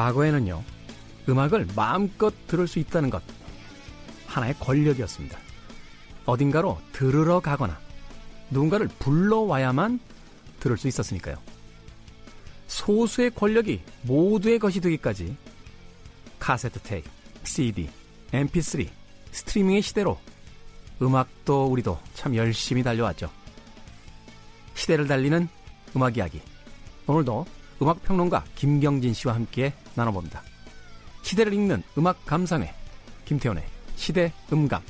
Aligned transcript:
과거에는요, 0.00 0.64
음악을 1.28 1.68
마음껏 1.76 2.32
들을 2.46 2.66
수 2.66 2.78
있다는 2.78 3.10
것, 3.10 3.22
하나의 4.26 4.54
권력이었습니다. 4.58 5.38
어딘가로 6.24 6.80
들으러 6.92 7.40
가거나 7.40 7.78
누군가를 8.50 8.88
불러와야만 8.98 10.00
들을 10.58 10.78
수 10.78 10.88
있었으니까요. 10.88 11.36
소수의 12.66 13.32
권력이 13.32 13.82
모두의 14.02 14.58
것이 14.58 14.80
되기까지 14.80 15.36
카세트 16.38 16.80
테이프, 16.80 17.10
CD, 17.44 17.90
MP3, 18.32 18.88
스트리밍의 19.32 19.82
시대로 19.82 20.18
음악도 21.02 21.66
우리도 21.66 22.00
참 22.14 22.34
열심히 22.36 22.82
달려왔죠. 22.82 23.30
시대를 24.74 25.06
달리는 25.06 25.46
음악 25.94 26.16
이야기. 26.16 26.40
오늘도 27.06 27.44
음악 27.82 28.02
평론가 28.02 28.44
김경진 28.54 29.14
씨와 29.14 29.34
함께 29.34 29.72
나눠봅니다. 29.94 30.42
시대를 31.22 31.52
읽는 31.54 31.82
음악 31.98 32.24
감상회 32.26 32.74
김태훈의 33.24 33.64
시대 33.96 34.32
음감. 34.52 34.82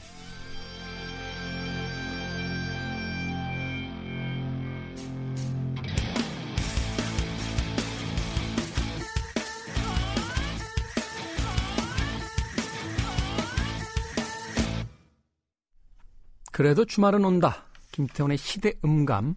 그래도 16.53 16.85
주말은 16.85 17.25
온다. 17.25 17.65
김태훈의 17.93 18.37
시대 18.37 18.75
음감. 18.85 19.35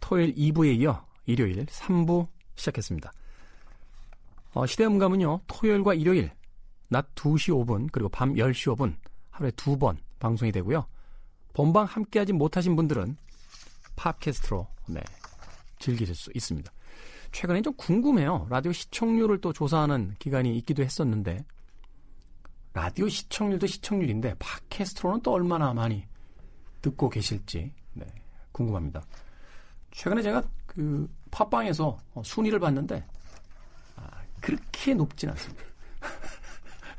토요일 0.00 0.34
2부에 0.34 0.80
이어 0.80 1.04
일요일 1.26 1.66
3부 1.66 2.26
시작했습니다. 2.58 3.12
어, 4.54 4.66
시대 4.66 4.84
음감은요, 4.84 5.40
토요일과 5.46 5.94
일요일, 5.94 6.30
낮 6.88 7.14
2시 7.14 7.52
5분, 7.64 7.88
그리고 7.92 8.08
밤 8.08 8.34
10시 8.34 8.74
5분, 8.76 8.96
하루에 9.30 9.50
두 9.52 9.76
번 9.78 9.98
방송이 10.18 10.52
되고요. 10.52 10.86
본방 11.52 11.84
함께하지 11.84 12.32
못하신 12.32 12.76
분들은 12.76 13.16
팟캐스트로, 13.96 14.66
네, 14.88 15.00
즐기실 15.78 16.14
수 16.14 16.30
있습니다. 16.34 16.72
최근에 17.32 17.62
좀 17.62 17.74
궁금해요. 17.74 18.46
라디오 18.48 18.72
시청률을 18.72 19.40
또 19.40 19.52
조사하는 19.52 20.14
기간이 20.18 20.56
있기도 20.58 20.82
했었는데, 20.82 21.44
라디오 22.72 23.08
시청률도 23.08 23.66
시청률인데, 23.66 24.34
팟캐스트로는 24.38 25.22
또 25.22 25.32
얼마나 25.32 25.74
많이 25.74 26.04
듣고 26.80 27.08
계실지, 27.08 27.72
네, 27.92 28.06
궁금합니다. 28.52 29.02
최근에 29.90 30.22
제가 30.22 30.42
그 30.66 31.08
팟빵에서 31.38 31.96
어, 32.14 32.22
순위를 32.24 32.58
봤는데 32.58 33.04
아, 33.96 34.08
그렇게 34.40 34.94
높진 34.94 35.28
않습니다. 35.30 35.62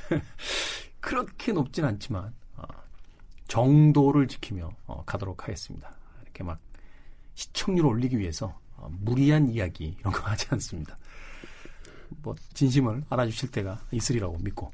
그렇게 1.01 1.51
높진 1.51 1.83
않지만 1.83 2.33
어, 2.55 2.63
정도를 3.47 4.27
지키며 4.27 4.69
어, 4.87 5.03
가도록 5.05 5.43
하겠습니다. 5.43 5.93
이렇게 6.23 6.43
막 6.43 6.57
시청률 7.35 7.85
올리기 7.85 8.17
위해서 8.17 8.57
어, 8.77 8.89
무리한 9.01 9.49
이야기 9.49 9.97
이런 9.99 10.13
거 10.13 10.21
하지 10.21 10.47
않습니다. 10.51 10.97
뭐 12.21 12.33
진심을 12.53 13.03
알아주실 13.09 13.51
때가 13.51 13.79
있으리라고 13.91 14.37
믿고 14.39 14.71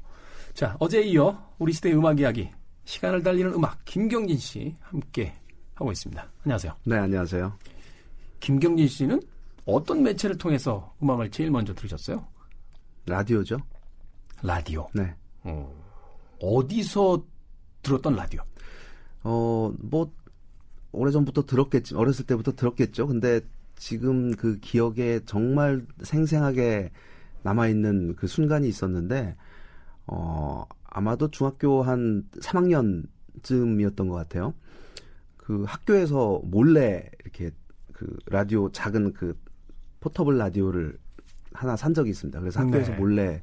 자 0.54 0.76
어제 0.78 1.02
이어 1.02 1.52
우리 1.58 1.72
시대의 1.72 1.96
음악 1.96 2.20
이야기 2.20 2.50
시간을 2.84 3.22
달리는 3.22 3.52
음악 3.52 3.84
김경진 3.84 4.38
씨 4.38 4.76
함께 4.80 5.34
하고 5.74 5.90
있습니다. 5.90 6.26
안녕하세요. 6.44 6.72
네 6.84 6.96
안녕하세요. 6.96 7.52
김경진 8.40 8.86
씨는 8.86 9.35
어떤 9.66 10.02
매체를 10.02 10.38
통해서 10.38 10.94
음악을 11.02 11.30
제일 11.30 11.50
먼저 11.50 11.74
들으셨어요? 11.74 12.24
라디오죠. 13.04 13.58
라디오. 14.42 14.88
네. 14.94 15.14
어, 15.42 15.74
어디서 16.40 17.24
들었던 17.82 18.14
라디오? 18.14 18.42
어, 19.24 19.72
뭐, 19.78 20.12
오래전부터 20.92 21.46
들었겠지, 21.46 21.96
어렸을 21.96 22.26
때부터 22.26 22.52
들었겠죠. 22.52 23.08
근데 23.08 23.40
지금 23.74 24.34
그 24.36 24.58
기억에 24.60 25.20
정말 25.26 25.84
생생하게 26.02 26.92
남아 27.42 27.68
있는 27.68 28.14
그 28.14 28.28
순간이 28.28 28.68
있었는데, 28.68 29.36
어, 30.06 30.64
아마도 30.84 31.28
중학교 31.30 31.82
한 31.82 32.24
3학년쯤이었던 32.40 34.08
것 34.08 34.14
같아요. 34.14 34.54
그 35.36 35.64
학교에서 35.64 36.40
몰래 36.44 37.10
이렇게 37.24 37.50
그 37.92 38.16
라디오 38.26 38.70
작은 38.70 39.12
그 39.12 39.36
포터블 40.06 40.38
라디오를 40.38 40.96
하나 41.52 41.74
산 41.74 41.92
적이 41.92 42.10
있습니다. 42.10 42.38
그래서 42.38 42.60
학교에서 42.60 42.92
네. 42.92 42.98
몰래 42.98 43.42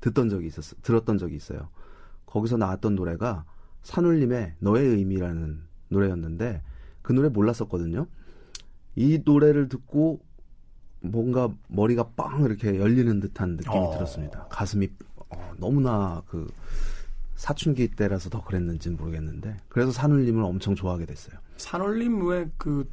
듣던 0.00 0.28
적이 0.28 0.48
있었어, 0.48 0.74
들었던 0.82 1.16
적이 1.18 1.36
있어요. 1.36 1.68
거기서 2.26 2.56
나왔던 2.56 2.96
노래가 2.96 3.44
산울림의 3.82 4.54
너의 4.58 4.84
의미라는 4.88 5.62
노래였는데 5.88 6.62
그 7.02 7.12
노래 7.12 7.28
몰랐었거든요. 7.28 8.06
이 8.96 9.22
노래를 9.24 9.68
듣고 9.68 10.20
뭔가 11.00 11.54
머리가 11.68 12.08
빵 12.16 12.42
이렇게 12.44 12.78
열리는 12.78 13.20
듯한 13.20 13.50
느낌이 13.56 13.76
어. 13.76 13.90
들었습니다. 13.92 14.46
가슴이 14.48 14.88
어, 15.28 15.52
너무나 15.58 16.22
그 16.26 16.50
사춘기 17.36 17.88
때라서 17.88 18.28
더 18.28 18.42
그랬는지는 18.42 18.96
모르겠는데 18.96 19.56
그래서 19.68 19.92
산울림을 19.92 20.42
엄청 20.42 20.74
좋아하게 20.74 21.06
됐어요. 21.06 21.38
산울림 21.58 22.26
왜 22.26 22.48
그 22.56 22.88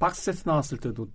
박스에서 0.00 0.50
나왔을 0.50 0.78
때도 0.78 1.08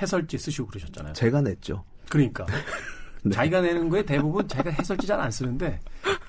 해설지 0.00 0.38
쓰시고 0.38 0.68
그러셨잖아요. 0.68 1.12
제가 1.14 1.40
냈죠. 1.42 1.84
그러니까 2.08 2.46
네. 3.22 3.32
자기가 3.34 3.60
내는 3.60 3.88
거에 3.88 4.02
대부분 4.04 4.46
자기가 4.48 4.70
해설지 4.70 5.06
잘 5.06 5.20
안 5.20 5.30
쓰는데 5.30 5.80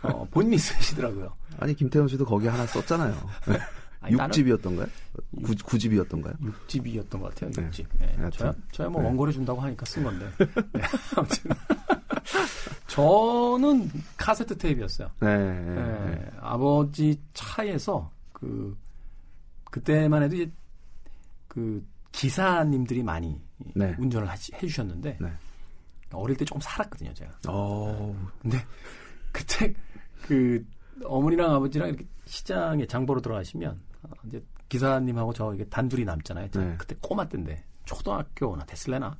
어, 0.03 0.25
본인이 0.29 0.57
쓰시더라고요. 0.57 1.29
아니 1.59 1.73
김태훈 1.73 2.07
씨도 2.07 2.25
거기 2.25 2.47
하나 2.47 2.66
썼잖아요. 2.66 3.16
아니, 4.03 4.16
나는 4.16 4.31
6집이었던가요? 4.34 4.90
9, 5.44 5.53
9집이었던가요? 5.53 6.35
6집이었던 6.67 7.09
것 7.22 7.22
같아요. 7.35 7.51
네. 7.51 7.69
6집. 7.69 7.85
네. 8.00 8.16
하여튼. 8.17 8.31
저야, 8.31 8.53
저야 8.72 8.90
뭐 8.90 9.00
네. 9.01 9.07
원고를 9.07 9.31
준다고 9.31 9.61
하니까 9.61 9.85
쓴 9.85 10.03
건데. 10.03 10.28
네. 10.73 10.81
아무튼 11.16 11.51
저는 12.88 13.90
카세트 14.17 14.57
테이프였어요. 14.57 15.09
네. 15.19 15.38
네, 15.38 16.31
아버지 16.40 17.19
차에서 17.34 18.09
그 18.34 18.75
그때만 19.69 20.23
해도 20.23 20.35
이제 20.35 20.51
그 21.47 21.85
기사님들이 22.11 23.03
많이 23.03 23.41
네. 23.75 23.95
운전을 23.97 24.29
하시, 24.29 24.53
해주셨는데 24.55 25.17
네. 25.19 25.33
어릴 26.13 26.35
때 26.35 26.45
조금 26.45 26.59
살았거든요, 26.61 27.13
제가. 27.13 27.31
어, 27.47 28.16
근데 28.41 28.63
그때 29.31 29.73
그 30.23 30.66
어머니랑 31.05 31.55
아버지랑 31.55 31.89
이렇게 31.89 32.05
시장에 32.25 32.85
장 32.85 33.05
보러 33.05 33.22
들어가시면 33.22 33.79
어, 34.03 34.09
이제 34.27 34.44
기사님하고 34.69 35.33
저 35.33 35.53
이게 35.53 35.66
단둘이 35.66 36.05
남잖아요. 36.05 36.49
네. 36.51 36.75
그때 36.77 36.95
꼬마 37.01 37.27
때인데 37.27 37.63
초등학교나 37.85 38.66
됐을래나 38.66 39.17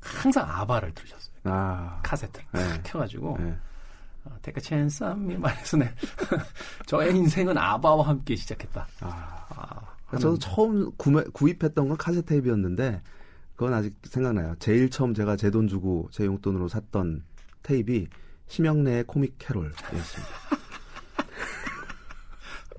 항상 0.00 0.48
아바를 0.48 0.92
들으셨어요. 0.94 1.34
아, 1.44 2.00
카세트를 2.02 2.46
네. 2.52 2.68
탁 2.68 2.82
켜가지고 2.84 3.38
네. 3.38 3.56
아, 4.24 4.30
테크 4.42 4.60
챈썸이 4.60 5.38
말해서 5.38 5.76
네. 5.76 5.92
저의 6.86 7.16
인생은 7.16 7.56
아바와 7.56 8.08
함께 8.08 8.36
시작했다. 8.36 8.86
아. 9.00 9.46
아, 9.50 9.96
저도 10.12 10.38
처음 10.38 10.90
구매, 10.96 11.22
구입했던 11.32 11.88
건 11.88 11.96
카세트 11.96 12.26
테이프였는데 12.26 13.02
그건 13.56 13.74
아직 13.74 13.94
생각나요. 14.04 14.54
제일 14.58 14.88
처음 14.90 15.12
제가 15.14 15.36
제 15.36 15.50
돈 15.50 15.68
주고 15.68 16.08
제 16.12 16.24
용돈으로 16.24 16.68
샀던 16.68 17.24
테이프이 17.62 18.06
심영래의 18.46 19.04
코믹 19.04 19.34
캐롤이었습니다. 19.38 20.32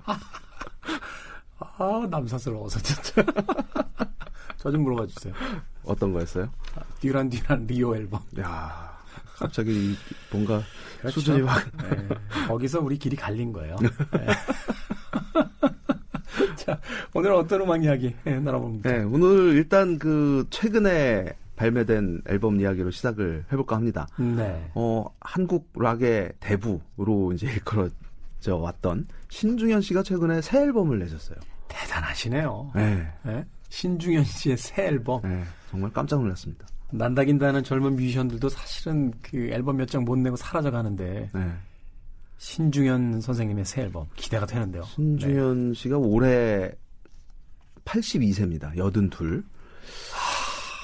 아 1.58 2.06
남사스러워서 2.10 2.78
진짜. 2.80 3.22
저 4.58 4.70
좀 4.70 4.82
물어봐 4.82 5.06
주세요. 5.06 5.32
어떤 5.84 6.12
거였어요? 6.12 6.50
아, 6.76 6.82
듀란 7.00 7.30
듀란 7.30 7.66
리오 7.66 7.96
앨범. 7.96 8.20
야 8.40 8.98
갑자기 9.38 9.92
이 9.92 9.96
뭔가 10.30 10.62
그렇죠. 11.00 11.20
수준이 11.20 11.40
확 11.42 11.66
네, 11.78 12.08
거기서 12.46 12.80
우리 12.80 12.98
길이 12.98 13.16
갈린 13.16 13.52
거예요. 13.52 13.76
네. 13.80 14.26
자, 17.12 17.18
오늘 17.18 17.32
어떤 17.32 17.60
음악 17.62 17.82
이야기 17.84 18.14
네, 18.24 18.38
나눠봅니다. 18.40 18.90
네, 18.90 18.98
오늘 19.04 19.54
일단 19.54 19.98
그 19.98 20.46
최근에 20.50 21.32
발매된 21.56 22.22
앨범 22.28 22.60
이야기로 22.60 22.90
시작을 22.90 23.44
해볼까 23.52 23.76
합니다. 23.76 24.06
네. 24.18 24.70
어, 24.74 25.04
한국 25.20 25.70
락의 25.74 26.32
대부로 26.40 27.32
이제 27.34 27.46
일컬어져 27.48 28.56
왔던 28.56 29.06
신중현 29.28 29.80
씨가 29.82 30.02
최근에 30.02 30.40
새 30.40 30.62
앨범을 30.62 30.98
내셨어요. 31.00 31.36
대단하시네요. 31.68 32.72
네. 32.74 33.06
네? 33.24 33.44
신중현 33.68 34.24
씨의 34.24 34.56
새 34.56 34.86
앨범. 34.86 35.20
네, 35.22 35.42
정말 35.70 35.92
깜짝 35.92 36.20
놀랐습니다. 36.20 36.66
난다긴다는 36.92 37.62
젊은 37.62 37.94
뮤지션들도 37.94 38.48
사실은 38.48 39.12
그 39.22 39.36
앨범 39.52 39.76
몇 39.76 39.86
장 39.86 40.04
못 40.04 40.16
내고 40.18 40.34
사라져 40.36 40.70
가는데 40.70 41.28
네. 41.32 41.52
신중현 42.38 43.20
선생님의 43.20 43.64
새 43.66 43.82
앨범 43.82 44.06
기대가 44.16 44.46
되는데요. 44.46 44.82
신중현 44.84 45.74
씨가 45.74 45.98
올해 45.98 46.72
82세입니다. 47.84 48.76
82. 48.76 49.42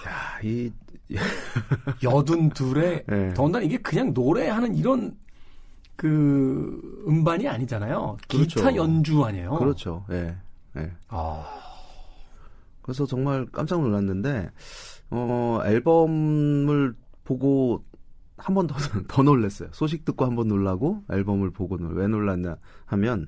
야, 0.06 0.40
이 0.42 0.70
여든 2.02 2.50
둘에 2.50 3.04
네. 3.06 3.32
더군다나 3.34 3.64
이게 3.64 3.76
그냥 3.78 4.12
노래하는 4.12 4.74
이런 4.74 5.16
그 5.94 7.04
음반이 7.08 7.48
아니잖아요. 7.48 8.16
기타 8.28 8.62
그렇죠. 8.62 8.76
연주 8.76 9.24
아니에요. 9.24 9.52
그렇죠. 9.58 10.04
예. 10.10 10.36
예. 10.76 10.92
아, 11.08 11.44
그래서 12.82 13.06
정말 13.06 13.46
깜짝 13.50 13.80
놀랐는데 13.80 14.50
어 15.10 15.60
앨범을 15.64 16.94
보고 17.24 17.82
한 18.36 18.54
번 18.54 18.66
더 18.66 18.74
더 19.08 19.22
놀랐어요. 19.22 19.70
소식 19.72 20.04
듣고 20.04 20.26
한 20.26 20.36
번 20.36 20.48
놀라고 20.48 21.02
앨범을 21.10 21.50
보고 21.52 21.78
놀- 21.78 21.94
왜 21.96 22.06
놀랐냐 22.06 22.56
하면 22.84 23.26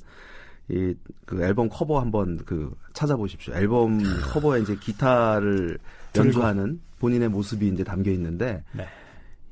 이 0.70 0.94
그 1.28 1.42
앨범 1.42 1.68
커버 1.68 2.00
한번 2.00 2.38
그 2.46 2.74
찾아보십시오. 2.94 3.54
앨범 3.54 3.98
커버에 4.32 4.62
이제 4.62 4.74
기타를 4.76 5.78
연주하는 6.16 6.80
본인의 7.00 7.28
모습이 7.28 7.68
이제 7.68 7.84
담겨 7.84 8.10
있는데 8.12 8.64
네. 8.72 8.86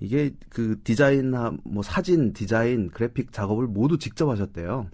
이게 0.00 0.34
그 0.48 0.80
디자인 0.84 1.34
뭐 1.64 1.82
사진 1.82 2.32
디자인 2.32 2.88
그래픽 2.88 3.30
작업을 3.30 3.66
모두 3.66 3.98
직접 3.98 4.30
하셨대요. 4.30 4.88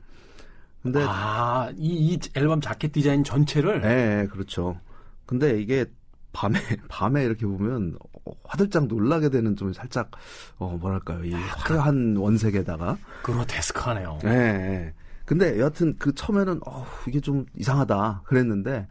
근데 0.82 1.04
아, 1.06 1.70
이, 1.76 2.14
이 2.14 2.19
앨범 2.34 2.60
자켓 2.60 2.90
디자인 2.90 3.22
전체를 3.22 3.82
예, 3.84 4.22
예, 4.22 4.26
그렇죠. 4.26 4.80
근데 5.25 5.60
이게 5.60 5.86
밤에 6.32 6.58
밤에 6.88 7.22
이렇게 7.25 7.46
보면 7.46 7.96
어, 8.26 8.32
화들짝 8.42 8.88
놀라게 8.88 9.28
되는 9.30 9.54
좀 9.54 9.72
살짝 9.72 10.10
어 10.58 10.76
뭐랄까요 10.80 11.25
이 11.25 11.32
화려한 11.32 12.16
원색에다가 12.16 12.98
그로테스크하네요. 13.22 14.18
예, 14.25 14.28
예. 14.30 14.94
근데 15.24 15.58
여하튼 15.58 15.94
그 15.98 16.14
처음에는 16.14 16.60
어 16.66 16.84
이게 17.08 17.20
좀 17.20 17.46
이상하다 17.56 18.22
그랬는데 18.24 18.88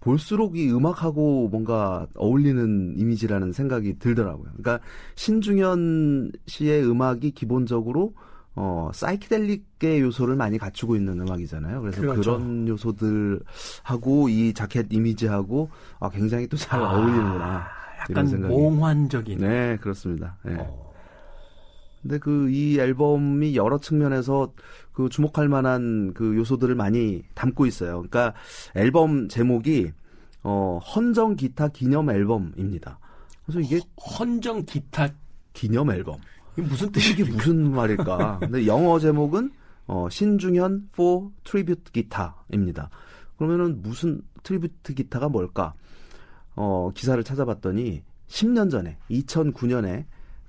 볼수록 0.00 0.56
이 0.58 0.70
음악하고 0.70 1.48
뭔가 1.48 2.06
어울리는 2.16 2.94
이미지라는 2.98 3.52
생각이 3.52 3.98
들더라고요. 3.98 4.50
그러니까 4.56 4.80
신중현 5.16 6.32
씨의 6.46 6.84
음악이 6.84 7.30
기본적으로 7.30 8.14
어 8.56 8.90
사이키델릭의 8.94 10.00
요소를 10.00 10.36
많이 10.36 10.58
갖추고 10.58 10.94
있는 10.94 11.20
음악이잖아요. 11.20 11.80
그래서 11.80 12.00
그 12.02 12.06
그렇죠. 12.08 12.32
런 12.32 12.68
요소들하고 12.68 14.28
이 14.28 14.52
자켓 14.54 14.86
이미지하고 14.92 15.70
아, 15.98 16.08
굉장히 16.10 16.46
또잘 16.46 16.80
아, 16.80 16.92
어울리는구나. 16.92 17.66
이런 18.10 18.10
약간 18.10 18.26
생각이. 18.26 18.54
몽환적인. 18.54 19.38
네, 19.38 19.78
그렇습니다. 19.80 20.36
네. 20.44 20.54
어, 20.58 20.92
근데 22.04 22.18
그 22.18 22.50
이 22.50 22.78
앨범이 22.78 23.56
여러 23.56 23.78
측면에서 23.78 24.52
그 24.92 25.08
주목할 25.08 25.48
만한 25.48 26.12
그 26.12 26.36
요소들을 26.36 26.74
많이 26.74 27.24
담고 27.34 27.64
있어요. 27.66 27.94
그러니까 28.02 28.34
앨범 28.74 29.28
제목이 29.28 29.90
어 30.42 30.78
헌정 30.78 31.36
기타 31.36 31.68
기념 31.68 32.10
앨범입니다. 32.10 32.98
그래서 33.46 33.60
이게 33.60 33.80
헌정 33.96 34.66
기타 34.66 35.08
기념 35.54 35.90
앨범. 35.90 36.16
이게 36.52 36.62
무슨 36.62 36.88
이게 36.88 37.00
뜻이겠죠? 37.00 37.32
무슨 37.32 37.70
말일까? 37.72 38.38
근데 38.40 38.66
영어 38.66 38.98
제목은 38.98 39.50
어 39.86 40.08
신중현 40.10 40.90
for 40.92 41.30
tribute 41.42 41.84
기타입니다. 41.90 42.90
그러면은 43.38 43.80
무슨 43.80 44.20
tribute 44.42 44.94
기타가 44.94 45.28
뭘까? 45.30 45.72
어 46.54 46.90
기사를 46.94 47.22
찾아봤더니 47.24 48.02
10년 48.28 48.70
전에 48.70 48.98
2009년에 49.10 50.04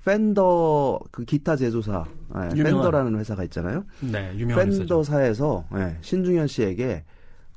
펜더 0.05 0.99
그 1.11 1.25
기타 1.25 1.55
제조사 1.55 2.05
예, 2.35 2.55
유명한. 2.55 2.63
펜더라는 2.63 3.19
회사가 3.19 3.43
있잖아요. 3.45 3.85
네, 4.01 4.33
유명한. 4.37 4.69
펜더사에서 4.69 5.65
예, 5.75 5.97
신중현 6.01 6.47
씨에게 6.47 7.03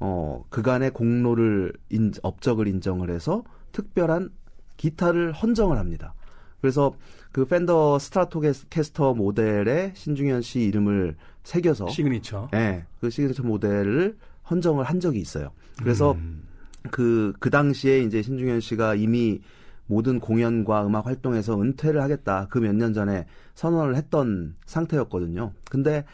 어 0.00 0.44
그간의 0.48 0.92
공로를 0.92 1.72
인, 1.90 2.12
업적을 2.22 2.66
인정을 2.66 3.10
해서 3.10 3.44
특별한 3.72 4.30
기타를 4.76 5.32
헌정을 5.32 5.78
합니다. 5.78 6.14
그래서 6.60 6.94
그 7.32 7.44
펜더 7.44 7.98
스트라토캐스터 7.98 9.14
모델에 9.14 9.92
신중현 9.94 10.42
씨 10.42 10.60
이름을 10.60 11.16
새겨서 11.44 11.88
시그니처. 11.88 12.48
예, 12.54 12.84
그 13.00 13.10
시그니처 13.10 13.42
모델을 13.42 14.16
헌정을 14.50 14.84
한 14.84 14.98
적이 15.00 15.20
있어요. 15.20 15.50
그래서 15.76 16.12
음, 16.12 16.42
그, 16.90 17.34
그 17.38 17.50
당시에 17.50 18.00
이제 18.00 18.22
신중현 18.22 18.60
씨가 18.60 18.94
이미 18.94 19.40
모든 19.88 20.20
공연과 20.20 20.86
음악 20.86 21.06
활동에서 21.06 21.60
은퇴를 21.60 22.00
하겠다. 22.02 22.46
그 22.48 22.60
몇 22.60 22.74
년 22.74 22.92
전에 22.94 23.26
선언을 23.54 23.96
했던 23.96 24.54
상태였거든요. 24.66 25.52
근데 25.70 26.04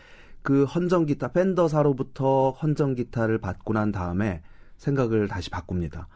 그 0.42 0.64
헌정 0.64 1.06
기타, 1.06 1.28
펜더사로부터 1.32 2.50
헌정 2.50 2.94
기타를 2.94 3.38
받고 3.38 3.72
난 3.74 3.92
다음에 3.92 4.42
생각을 4.76 5.28
다시 5.28 5.50
바꿉니다. 5.50 6.08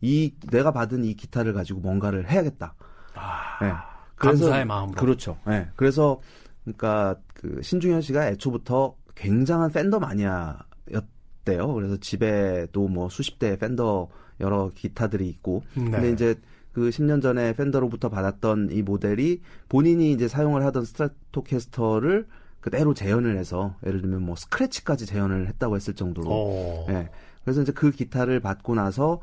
이, 0.00 0.34
내가 0.50 0.72
받은 0.72 1.04
이 1.04 1.14
기타를 1.14 1.52
가지고 1.52 1.80
뭔가를 1.80 2.30
해야겠다. 2.30 2.74
아, 3.14 3.64
예. 3.64 3.72
감사의 4.16 4.64
마음으로. 4.66 4.96
그렇죠. 5.00 5.38
예. 5.48 5.68
그래서 5.76 6.20
그러니까 6.64 7.16
그 7.34 7.60
신중현 7.62 8.02
씨가 8.02 8.28
애초부터 8.28 8.94
굉장한 9.14 9.70
팬더 9.72 9.98
마니아였대요. 10.00 11.72
그래서 11.74 11.96
집에도 11.98 12.88
뭐 12.88 13.08
수십 13.08 13.38
대의 13.38 13.56
팬더 13.58 14.08
여러 14.40 14.70
기타들이 14.74 15.28
있고 15.28 15.62
네. 15.74 15.90
근데 15.90 16.10
이제 16.10 16.34
그 16.76 16.90
10년 16.90 17.22
전에 17.22 17.54
팬더로부터 17.54 18.10
받았던 18.10 18.68
이 18.70 18.82
모델이 18.82 19.40
본인이 19.66 20.12
이제 20.12 20.28
사용을 20.28 20.62
하던 20.66 20.84
스트라토캐스터를 20.84 22.26
그대로 22.60 22.92
재현을 22.92 23.38
해서 23.38 23.76
예를 23.86 24.02
들면 24.02 24.20
뭐 24.20 24.36
스크래치까지 24.36 25.06
재현을 25.06 25.48
했다고 25.48 25.76
했을 25.76 25.94
정도로 25.94 26.28
어, 26.30 26.86
예. 26.90 27.08
그래서 27.44 27.62
이제 27.62 27.72
그 27.72 27.90
기타를 27.90 28.40
받고 28.40 28.74
나서 28.74 29.22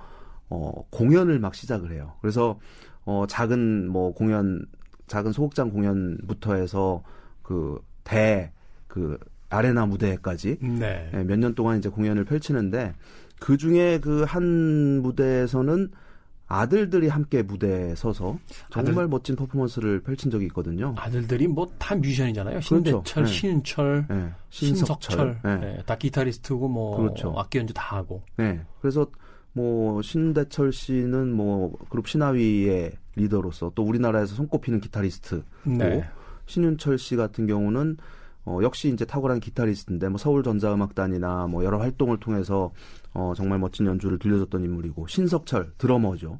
어 0.49 0.71
공연을 0.89 1.37
막 1.37 1.53
시작을 1.53 1.91
해요. 1.91 2.13
그래서 2.21 2.57
어 3.05 3.25
작은 3.27 3.87
뭐 3.87 4.15
공연 4.15 4.65
작은 5.05 5.31
소극장 5.31 5.69
공연부터 5.69 6.55
해서 6.55 7.03
그대그 7.43 9.19
아레나 9.49 9.85
무대까지 9.85 10.57
네. 10.59 11.11
예, 11.13 11.23
몇년 11.23 11.53
동안 11.53 11.77
이제 11.77 11.87
공연을 11.87 12.25
펼치는데 12.25 12.95
그 13.39 13.57
중에 13.57 13.99
그 13.99 14.25
한 14.25 15.03
무대에서는 15.03 15.91
아들들이 16.61 17.07
함께 17.07 17.41
무대에 17.41 17.95
서서 17.95 18.37
정말 18.71 18.91
아들- 18.93 19.07
멋진 19.07 19.35
퍼포먼스를 19.35 20.01
펼친 20.03 20.29
적이 20.31 20.45
있거든요. 20.47 20.93
아들들이 20.97 21.47
뭐 21.47 21.67
다 21.79 21.95
뮤지션이잖아요. 21.95 22.59
그렇죠. 22.59 22.75
신대철, 23.03 23.23
네. 23.25 23.31
신윤철, 23.31 24.05
예, 24.11 24.31
신석철, 24.49 25.39
예. 25.45 25.55
네, 25.55 25.83
다 25.85 25.95
기타리스트고 25.97 26.67
뭐 26.67 26.97
그렇죠. 26.97 27.33
악기 27.37 27.57
연주 27.57 27.73
다 27.73 27.97
하고. 27.97 28.21
네. 28.37 28.61
그래서 28.81 29.07
뭐 29.53 30.01
신대철 30.01 30.71
씨는 30.71 31.31
뭐 31.33 31.73
그룹 31.89 32.07
신화위의 32.07 32.91
리더로서 33.15 33.71
또 33.75 33.83
우리나라에서 33.83 34.35
손꼽히는 34.35 34.81
기타리스트고 34.81 35.43
네. 35.65 36.03
신윤철 36.45 36.97
씨 36.97 37.15
같은 37.15 37.47
경우는 37.47 37.97
어 38.45 38.59
역시 38.61 38.89
이제 38.89 39.05
탁월한 39.05 39.39
기타리스트인데 39.39 40.09
뭐 40.09 40.17
서울 40.17 40.43
전자음악단이나 40.43 41.47
뭐 41.47 41.63
여러 41.63 41.79
활동을 41.79 42.19
통해서 42.19 42.71
어 43.13 43.33
정말 43.35 43.59
멋진 43.59 43.85
연주를 43.85 44.19
들려줬던 44.19 44.63
인물이고 44.63 45.07
신석철 45.07 45.73
드러머죠. 45.77 46.39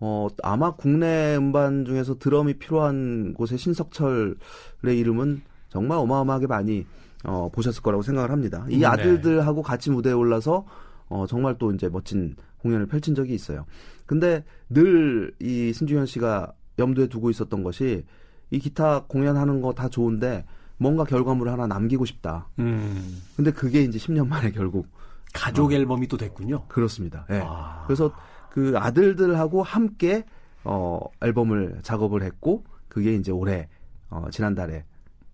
어 0.00 0.26
아마 0.42 0.72
국내 0.74 1.36
음반 1.36 1.84
중에서 1.84 2.18
드럼이 2.18 2.54
필요한 2.54 3.34
곳에 3.34 3.56
신석철의 3.56 4.98
이름은 4.98 5.42
정말 5.68 5.98
어마어마하게 5.98 6.48
많이 6.48 6.86
어 7.24 7.48
보셨을 7.52 7.82
거라고 7.82 8.02
생각을 8.02 8.30
합니다. 8.32 8.66
이 8.68 8.78
네. 8.78 8.86
아들들하고 8.86 9.62
같이 9.62 9.90
무대에 9.90 10.12
올라서 10.12 10.66
어 11.08 11.26
정말 11.28 11.56
또 11.58 11.70
이제 11.72 11.88
멋진 11.88 12.34
공연을 12.58 12.86
펼친 12.86 13.14
적이 13.14 13.34
있어요. 13.34 13.64
근데 14.06 14.44
늘 14.70 15.32
이 15.40 15.72
신중현 15.72 16.06
씨가 16.06 16.52
염두에 16.80 17.06
두고 17.06 17.30
있었던 17.30 17.62
것이 17.62 18.04
이 18.50 18.58
기타 18.58 19.04
공연하는 19.06 19.60
거 19.60 19.72
다 19.72 19.88
좋은데 19.88 20.44
뭔가 20.82 21.04
결과물을 21.04 21.50
하나 21.50 21.66
남기고 21.66 22.04
싶다. 22.04 22.48
음, 22.58 23.22
근데 23.36 23.50
그게 23.52 23.82
이제 23.82 23.98
10년 23.98 24.26
만에 24.26 24.50
결국 24.50 24.88
가족 25.32 25.72
앨범이 25.72 26.08
또 26.08 26.16
됐군요. 26.16 26.66
그렇습니다. 26.66 27.24
예. 27.30 27.40
아. 27.44 27.84
그래서 27.86 28.12
그 28.50 28.74
아들들하고 28.76 29.62
함께 29.62 30.24
어 30.64 31.00
앨범을 31.22 31.80
작업을 31.82 32.22
했고 32.22 32.64
그게 32.88 33.14
이제 33.14 33.32
올해 33.32 33.68
어 34.10 34.26
지난달에 34.30 34.84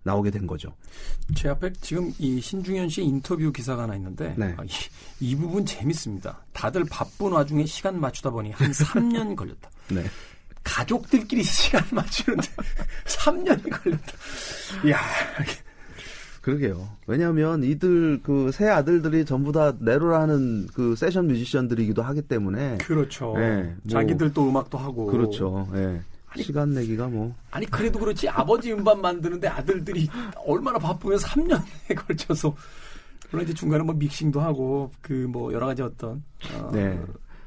나오게 0.03 0.31
된 0.31 0.47
거죠. 0.47 0.73
제 1.35 1.49
앞에 1.49 1.73
지금 1.73 2.11
이 2.17 2.39
신중현 2.39 2.87
씨 2.89 3.03
인터뷰 3.03 3.51
기사가 3.51 3.83
하나 3.83 3.95
있는데 3.95 4.33
네. 4.37 4.55
아, 4.57 4.63
이, 4.63 4.69
이 5.19 5.35
부분 5.35 5.65
재밌습니다. 5.65 6.39
다들 6.53 6.85
바쁜 6.89 7.33
와중에 7.33 7.65
시간 7.65 7.99
맞추다 7.99 8.29
보니 8.29 8.51
한 8.51 8.71
3년 8.71 9.35
걸렸다. 9.35 9.69
네. 9.91 10.05
가족들끼리 10.79 11.43
시간 11.43 11.83
맞추는데 11.91 12.47
3년이 13.05 13.69
걸렸다. 13.69 14.13
이야, 14.85 14.97
그러게요. 16.41 16.87
왜냐하면 17.05 17.63
이들 17.63 18.21
그 18.23 18.49
세 18.53 18.67
아들들이 18.67 19.25
전부 19.25 19.51
다 19.51 19.73
네로라는 19.79 20.67
그 20.73 20.95
세션 20.95 21.27
뮤지션들이기도 21.27 22.01
하기 22.01 22.21
때문에 22.23 22.77
그렇죠. 22.77 23.33
네, 23.37 23.63
뭐- 23.63 23.91
자기들도 23.91 24.49
음악도 24.49 24.77
하고. 24.77 25.07
그렇죠. 25.07 25.67
예. 25.75 26.01
시간 26.37 26.69
내기가 26.73 27.07
뭐 27.07 27.35
아니 27.51 27.65
그래도 27.65 27.97
그렇지 27.99 28.29
아버지 28.29 28.71
음반 28.71 29.01
만드는데 29.01 29.47
아들들이 29.47 30.07
얼마나 30.45 30.77
바쁘면 30.77 31.17
3년에 31.17 31.63
걸쳐서 32.07 32.55
물론 33.31 33.45
이제 33.45 33.53
중간에 33.55 33.83
뭐 33.83 33.95
믹싱도 33.95 34.39
하고 34.39 34.91
그 35.01 35.27
뭐 35.27 35.51
여러 35.51 35.65
가지 35.65 35.81
어떤 35.81 36.23
어, 36.53 36.69
네. 36.71 36.99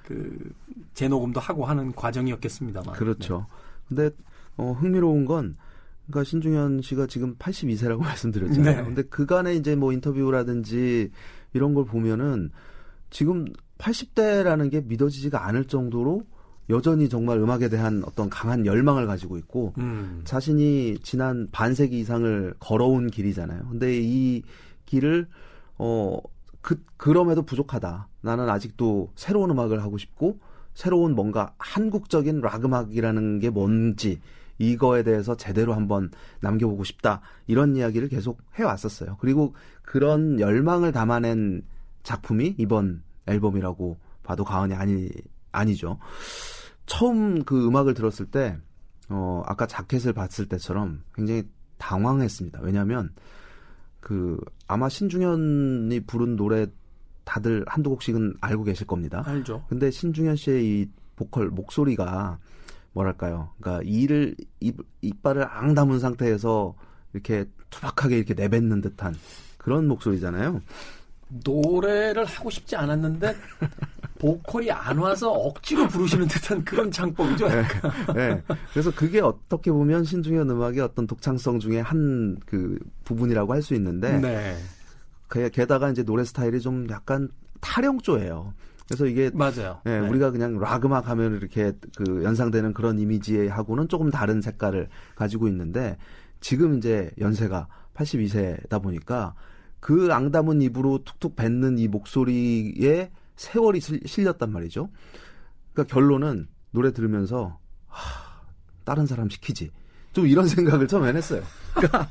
그 0.04 0.52
재녹음도 0.94 1.40
하고 1.40 1.64
하는 1.64 1.92
과정이었겠습니다만. 1.92 2.94
그렇죠. 2.94 3.46
네. 3.48 3.54
근데 3.88 4.16
어, 4.56 4.72
흥미로운 4.72 5.24
건 5.24 5.56
그러니까 6.06 6.28
신중현 6.28 6.82
씨가 6.82 7.06
지금 7.06 7.36
82세라고 7.36 7.98
말씀드렸잖아요. 8.02 8.76
네. 8.76 8.84
근데 8.84 9.02
그간의 9.02 9.56
이제 9.56 9.76
뭐 9.76 9.92
인터뷰라든지 9.92 11.10
이런 11.54 11.74
걸 11.74 11.84
보면은 11.84 12.50
지금 13.10 13.46
80대라는 13.78 14.70
게 14.70 14.80
믿어지지가 14.80 15.46
않을 15.46 15.66
정도로 15.66 16.24
여전히 16.70 17.08
정말 17.08 17.38
음악에 17.38 17.68
대한 17.68 18.02
어떤 18.06 18.30
강한 18.30 18.64
열망을 18.64 19.06
가지고 19.06 19.36
있고 19.36 19.74
음. 19.78 20.22
자신이 20.24 20.98
지난 21.02 21.48
반세기 21.50 21.98
이상을 21.98 22.54
걸어온 22.60 23.08
길이잖아요. 23.08 23.68
근데 23.68 23.98
이 24.00 24.42
길을 24.86 25.26
어 25.78 26.18
그, 26.62 26.82
그럼에도 26.96 27.42
부족하다. 27.42 28.08
나는 28.22 28.48
아직도 28.48 29.12
새로운 29.14 29.50
음악을 29.50 29.82
하고 29.82 29.98
싶고 29.98 30.38
새로운 30.74 31.14
뭔가 31.14 31.54
한국적인 31.58 32.40
락 32.40 32.64
음악이라는 32.64 33.40
게 33.40 33.50
뭔지 33.50 34.20
이거에 34.58 35.02
대해서 35.02 35.36
제대로 35.36 35.74
한번 35.74 36.10
남겨보고 36.40 36.84
싶다. 36.84 37.20
이런 37.46 37.76
이야기를 37.76 38.08
계속 38.08 38.40
해왔었어요. 38.54 39.16
그리고 39.20 39.54
그런 39.82 40.38
열망을 40.38 40.92
담아낸 40.92 41.62
작품이 42.04 42.54
이번 42.58 43.02
앨범이라고 43.26 43.98
봐도 44.22 44.44
과언이 44.44 44.74
아니, 44.74 45.08
아니죠. 45.50 45.98
처음 46.86 47.44
그 47.44 47.66
음악을 47.66 47.94
들었을 47.94 48.26
때, 48.26 48.56
어, 49.08 49.42
아까 49.46 49.66
자켓을 49.66 50.12
봤을 50.12 50.46
때처럼 50.46 51.02
굉장히 51.14 51.48
당황했습니다. 51.78 52.60
왜냐하면 52.62 53.12
그 54.02 54.36
아마 54.66 54.88
신중현이 54.88 56.00
부른 56.00 56.36
노래 56.36 56.66
다들 57.24 57.64
한두 57.68 57.88
곡씩은 57.90 58.34
알고 58.40 58.64
계실 58.64 58.86
겁니다. 58.86 59.22
알죠. 59.24 59.64
근데 59.68 59.90
신중현 59.90 60.36
씨의 60.36 60.64
이 60.64 60.88
보컬 61.16 61.48
목소리가 61.48 62.38
뭐랄까요? 62.92 63.50
그러니까 63.60 63.82
이를 63.86 64.34
입, 64.60 64.76
이빨을 65.00 65.46
앙 65.48 65.74
담은 65.74 66.00
상태에서 66.00 66.74
이렇게 67.12 67.46
투박하게 67.70 68.16
이렇게 68.16 68.34
내뱉는 68.34 68.80
듯한 68.80 69.14
그런 69.56 69.86
목소리잖아요. 69.86 70.60
노래를 71.44 72.24
하고 72.24 72.50
싶지 72.50 72.76
않았는데 72.76 73.34
보컬이 74.18 74.70
안 74.70 74.98
와서 74.98 75.32
억지로 75.32 75.88
부르시는 75.88 76.28
듯한 76.28 76.64
그런 76.64 76.90
장법이죠. 76.90 77.48
네, 77.48 77.62
네. 78.14 78.42
그래서 78.72 78.94
그게 78.94 79.20
어떻게 79.20 79.72
보면 79.72 80.04
신중현 80.04 80.48
음악의 80.48 80.80
어떤 80.80 81.06
독창성 81.06 81.58
중에 81.58 81.80
한 81.80 82.36
그 82.46 82.78
부분이라고 83.04 83.52
할 83.52 83.62
수 83.62 83.74
있는데 83.74 84.18
네. 84.18 84.56
게다가 85.50 85.90
이제 85.90 86.02
노래 86.04 86.24
스타일이 86.24 86.60
좀 86.60 86.86
약간 86.90 87.28
타령조예요. 87.60 88.52
그래서 88.86 89.06
이게 89.06 89.30
맞아요. 89.32 89.80
예, 89.86 90.00
네. 90.00 90.08
우리가 90.08 90.30
그냥 90.30 90.58
락 90.58 90.84
음악 90.84 91.08
하면 91.08 91.36
이렇게 91.36 91.72
그 91.96 92.22
연상되는 92.22 92.74
그런 92.74 92.98
이미지하고는 92.98 93.88
조금 93.88 94.10
다른 94.10 94.40
색깔을 94.40 94.88
가지고 95.14 95.48
있는데 95.48 95.96
지금 96.40 96.76
이제 96.76 97.10
연세가 97.18 97.68
82세다 97.94 98.82
보니까 98.82 99.34
그 99.82 100.12
앙담은 100.12 100.62
입으로 100.62 101.02
툭툭 101.04 101.34
뱉는 101.34 101.76
이 101.76 101.88
목소리에 101.88 103.10
세월이 103.34 103.80
실렸단 103.80 104.52
말이죠. 104.52 104.88
그러니까 105.72 105.92
결론은 105.92 106.46
노래 106.70 106.92
들으면서 106.92 107.58
하, 107.88 108.40
다른 108.84 109.06
사람 109.06 109.28
시키지. 109.28 109.72
좀 110.12 110.28
이런 110.28 110.46
생각을 110.48 110.86
처음엔 110.86 111.16
했어요. 111.16 111.42
그러니까 111.74 112.08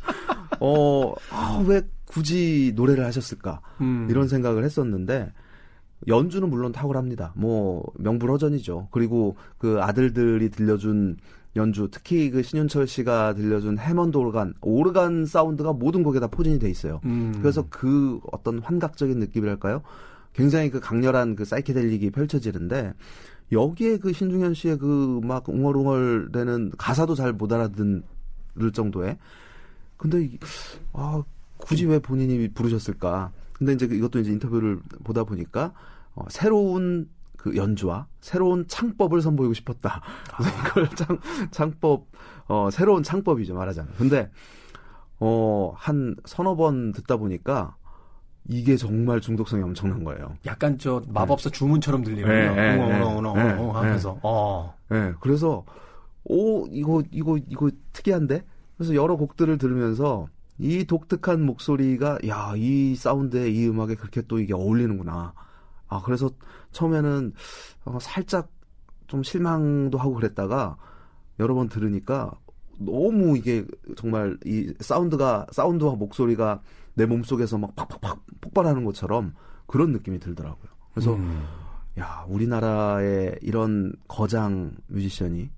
어, 0.60 1.14
아, 1.32 1.64
왜 1.66 1.82
굳이 2.08 2.74
노래를 2.76 3.06
하셨을까? 3.06 3.62
음. 3.80 4.06
이런 4.10 4.28
생각을 4.28 4.66
했었는데 4.66 5.32
연주는 6.10 6.50
물론 6.50 6.74
탁월합니다. 6.74 7.32
뭐 7.38 7.86
명불허전이죠. 7.96 8.90
그리고 8.92 9.38
그 9.58 9.82
아들들이 9.82 10.50
들려준 10.50 11.16
연주, 11.56 11.90
특히 11.92 12.30
그 12.32 12.44
신윤철 12.44 12.88
씨가 12.88 13.34
들려준 13.34 13.78
해먼드 13.78 14.18
오르간, 14.18 14.54
오르간 14.62 15.26
사운드가 15.26 15.74
모든 15.74 16.02
곡에 16.04 16.20
다 16.20 16.28
포진이 16.28 16.60
돼 16.60 16.70
있어요. 16.70 17.02
음. 17.06 17.34
그래서 17.42 17.66
그 17.70 18.20
어떤 18.32 18.60
환각적인 18.60 19.20
느낌이랄까요? 19.20 19.82
굉장히 20.34 20.70
그 20.70 20.80
강렬한 20.80 21.36
그 21.36 21.44
사이케델릭이 21.44 22.10
펼쳐지는데 22.12 22.94
여기에 23.52 23.98
그 23.98 24.14
신중현 24.14 24.54
씨의 24.54 24.78
그 24.78 25.20
막 25.24 25.50
웅얼웅얼대는 25.50 26.72
가사도 26.78 27.16
잘 27.16 27.34
못 27.34 27.52
알아듣을 27.52 28.72
정도의 28.74 29.18
근데 29.98 30.30
아 30.94 31.22
굳이 31.58 31.86
왜 31.86 32.00
본인이 32.00 32.48
부르셨을까? 32.48 33.32
근데 33.54 33.74
이제 33.74 33.86
이것도 33.86 34.20
이제 34.20 34.32
인터뷰를 34.32 34.80
보다 35.04 35.24
보니까 35.26 35.74
어, 36.16 36.24
새로운 36.30 37.10
그 37.42 37.56
연주와 37.56 38.06
새로운 38.20 38.68
창법을 38.68 39.22
선보이고 39.22 39.54
싶었다. 39.56 40.02
그래서 40.38 40.56
아. 40.56 40.62
이걸 40.68 40.90
창, 40.90 41.20
창법, 41.50 42.06
어, 42.48 42.70
새로운 42.72 43.02
창법이죠, 43.02 43.56
말하자면. 43.56 43.94
근데, 43.98 44.30
어, 45.20 45.74
한 45.76 46.16
서너 46.26 46.56
번 46.56 46.92
듣다 46.92 47.18
보니까 47.18 47.76
이게 48.48 48.78
정말 48.78 49.22
중독성이 49.22 49.64
엄청난 49.64 50.04
거예요. 50.04 50.36
약간 50.46 50.78
저 50.78 51.02
마법사 51.08 51.50
네. 51.50 51.58
주문처럼 51.58 52.04
들리는군요. 52.04 52.56
네, 52.56 52.78
웅엉웅엉 52.78 53.34
네, 53.36 53.56
네, 53.56 53.70
하면서. 53.72 54.20
어. 54.22 54.76
네, 54.90 55.14
그래서 55.20 55.66
오 56.24 56.68
이거 56.68 57.02
이거 57.12 57.38
이거 57.50 57.72
특이한데. 57.94 58.44
그래서 58.78 58.96
여러 58.96 59.16
곡들을 59.16 59.58
들으면서 59.58 60.28
이 60.58 60.86
독특한 60.86 61.44
목소리가 61.44 62.20
야 62.28 62.54
이 62.56 62.96
사운드에 62.96 63.50
이 63.50 63.68
음악에 63.68 63.96
그렇게 63.96 64.22
또 64.28 64.40
이게 64.40 64.54
어울리는구나. 64.54 65.34
아 65.88 66.02
그래서 66.04 66.30
처음에는 66.72 67.34
어, 67.86 67.98
살짝 68.00 68.50
좀 69.08 69.24
실망도 69.24 69.98
하고 69.98 70.14
그랬다가 70.14 70.78
여러 71.40 71.54
번 71.54 71.70
들으니까 71.70 72.32
너무 72.78 73.38
이게 73.38 73.66
정말 73.96 74.38
이 74.46 74.74
사운드가 74.80 75.48
사운드와 75.52 75.96
목소리가 75.96 76.62
내 76.94 77.06
몸속에서 77.06 77.58
막 77.58 77.76
팍팍팍 77.76 78.26
폭발하는 78.42 78.86
것처럼 78.86 79.34
그런 79.66 79.92
느낌이 79.92 80.20
들더라고요. 80.20 80.72
그래서 80.94 81.16
음. 81.16 81.46
야 82.00 82.26
우리나라의 82.28 83.40
이런 83.42 83.94
거장 84.08 84.72
뮤지션이 84.88 85.50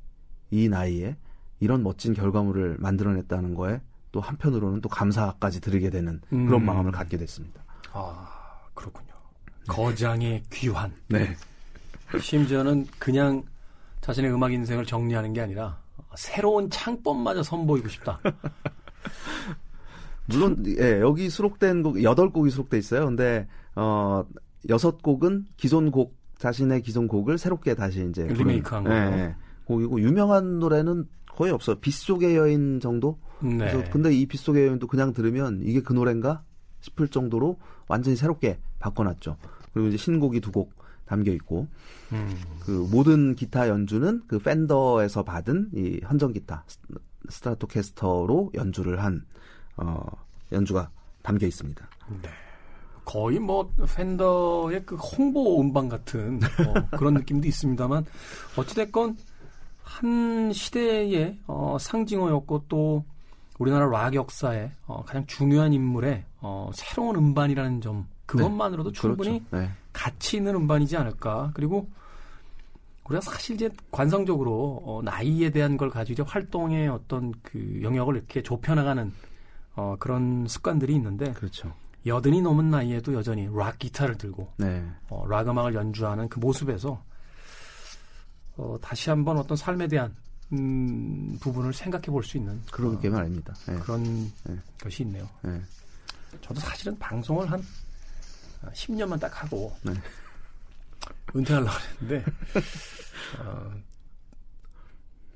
이 0.52 0.70
나이에 0.70 1.18
이런 1.60 1.84
멋진 1.84 2.14
결과물을 2.14 2.78
만들어냈다는 2.80 3.56
거에 3.56 3.82
또 4.12 4.20
한편으로는 4.20 4.82
또 4.82 4.90
감사까지 4.90 5.62
드리게 5.62 5.90
되는 5.90 6.22
그런 6.30 6.62
음. 6.62 6.66
마음을 6.66 6.92
갖게 6.92 7.18
됐습니다. 7.18 7.64
아 7.92 8.60
그렇군요. 8.74 9.13
거장의 9.68 10.44
귀환. 10.52 10.92
네. 11.08 11.36
심지어는 12.20 12.88
그냥 13.00 13.44
자신의 14.02 14.34
음악 14.34 14.54
인생을 14.54 14.86
정리하는 14.86 15.34
게 15.34 15.42
아니라 15.42 15.80
새로운 16.16 16.70
창법마저 16.70 17.44
선보이고 17.44 17.88
싶다. 17.88 18.20
물론 20.28 20.64
예, 20.80 21.00
여기 21.02 21.30
수록된 21.30 21.84
곡 21.84 22.04
여덟 22.04 22.32
곡이 22.32 22.50
수록돼 22.50 22.78
있어요. 22.78 23.06
근데 23.06 23.48
어 23.76 24.24
여섯 24.70 25.02
곡은 25.02 25.48
기존 25.58 25.92
곡 25.92 26.16
자신의 26.38 26.82
기존 26.82 27.08
곡을 27.08 27.38
새롭게 27.38 27.76
다시 27.76 28.06
이제 28.10 28.26
리메이크한 28.26 28.84
거. 28.84 28.94
예, 28.94 29.36
곡이고 29.66 30.02
유명한 30.02 30.60
노래는 30.60 31.06
거의 31.28 31.52
없어요. 31.52 31.78
빗속의 31.78 32.36
여인 32.36 32.80
정도. 32.80 33.20
네. 33.42 33.58
그래서 33.58 33.84
근데 33.92 34.14
이 34.14 34.26
빗속의 34.26 34.68
여인도 34.68 34.88
그냥 34.88 35.14
들으면 35.14 35.62
이게 35.64 35.82
그 35.82 35.94
노래인가 35.94 36.44
싶을 36.82 37.08
정도로 37.08 37.60
완전히 37.88 38.16
새롭게 38.16 38.60
바꿔놨죠. 38.84 39.38
그리고 39.74 39.88
이제 39.88 39.98
신곡이 39.98 40.40
두 40.42 40.52
곡 40.52 40.84
담겨 41.06 41.32
있고 41.34 41.68
음. 42.12 42.36
그 42.62 42.72
모든 42.92 43.36
기타 43.36 43.68
연주는 43.68 44.24
그 44.28 44.40
팬더에서 44.40 45.24
받은 45.24 45.72
이 45.74 46.00
헌정 46.10 46.32
기타 46.32 46.64
스트라토캐스터로 47.30 48.52
연주를 48.56 49.04
한 49.04 49.26
어, 49.78 50.06
연주가 50.52 50.90
담겨 51.22 51.46
있습니다. 51.46 51.86
네. 52.22 52.30
거의 53.06 53.40
뭐 53.40 53.70
팬더의 53.96 54.86
그 54.86 54.96
홍보 54.96 55.60
음반 55.60 55.90
같은 55.90 56.40
어, 56.44 56.98
그런 56.98 57.16
느낌도 57.16 57.48
있습니다만 57.48 58.06
어찌됐건 58.58 59.18
한 59.84 60.54
시대의 60.54 61.40
어, 61.48 61.78
상징어였고 61.80 62.66
또 62.70 63.04
우리나라 63.60 63.88
락 63.88 64.16
역사의 64.16 64.72
어, 64.88 65.04
가장 65.04 65.26
중요한 65.28 65.74
인물의 65.74 66.24
어, 66.40 66.72
새로운 66.74 67.18
음반이라는 67.18 67.82
점 67.82 68.08
그것만으로도 68.38 68.92
네. 68.92 69.00
충분히 69.00 69.40
그렇죠. 69.50 69.58
네. 69.58 69.72
가치 69.92 70.38
있는 70.38 70.56
음반이지 70.56 70.98
않을까. 70.98 71.52
그리고 71.54 71.90
우리가 73.06 73.22
사실 73.22 73.56
이제 73.56 73.70
관성적으로 73.92 74.82
어, 74.86 75.02
나이에 75.04 75.50
대한 75.50 75.78
걸 75.78 75.90
가지고 75.90 76.14
이제 76.14 76.24
활동의 76.32 76.88
어떤 76.88 77.34
그 77.44 77.80
영역을 77.82 78.16
이렇게 78.16 78.42
좁혀나가는 78.42 79.12
어, 79.76 79.96
그런 80.00 80.48
습관들이 80.48 80.94
있는데 80.96 81.34
그렇죠. 81.34 81.74
여든이 82.06 82.42
넘은 82.42 82.70
나이에도 82.70 83.14
여전히 83.14 83.48
락 83.54 83.80
기타를 83.80 84.18
들고 84.18 84.52
네. 84.58 84.86
어, 85.10 85.26
락 85.28 85.48
음악을 85.48 85.74
연주하는 85.74 86.30
그 86.30 86.40
모습에서 86.40 87.02
어, 88.56 88.78
다시 88.82 89.10
한번 89.10 89.38
어떤 89.38 89.58
삶에 89.58 89.88
대한 89.88 90.16
음, 90.52 91.38
부분을 91.40 91.74
생각해 91.74 92.06
볼 92.06 92.24
수 92.24 92.38
있는 92.38 92.62
그러게 92.72 93.08
어, 93.08 93.12
말입니다. 93.12 93.54
네. 93.68 93.76
그런 93.80 94.04
네. 94.44 94.58
것이 94.82 95.04
있네요. 95.04 95.28
네. 95.42 95.60
저도 96.42 96.60
사실은 96.60 96.98
방송을 97.00 97.50
한 97.52 97.62
10년만 98.72 99.20
딱 99.20 99.44
하고 99.44 99.76
네. 99.84 99.94
은퇴하려고 101.36 101.72
했는데 102.02 102.26
어, 103.40 103.72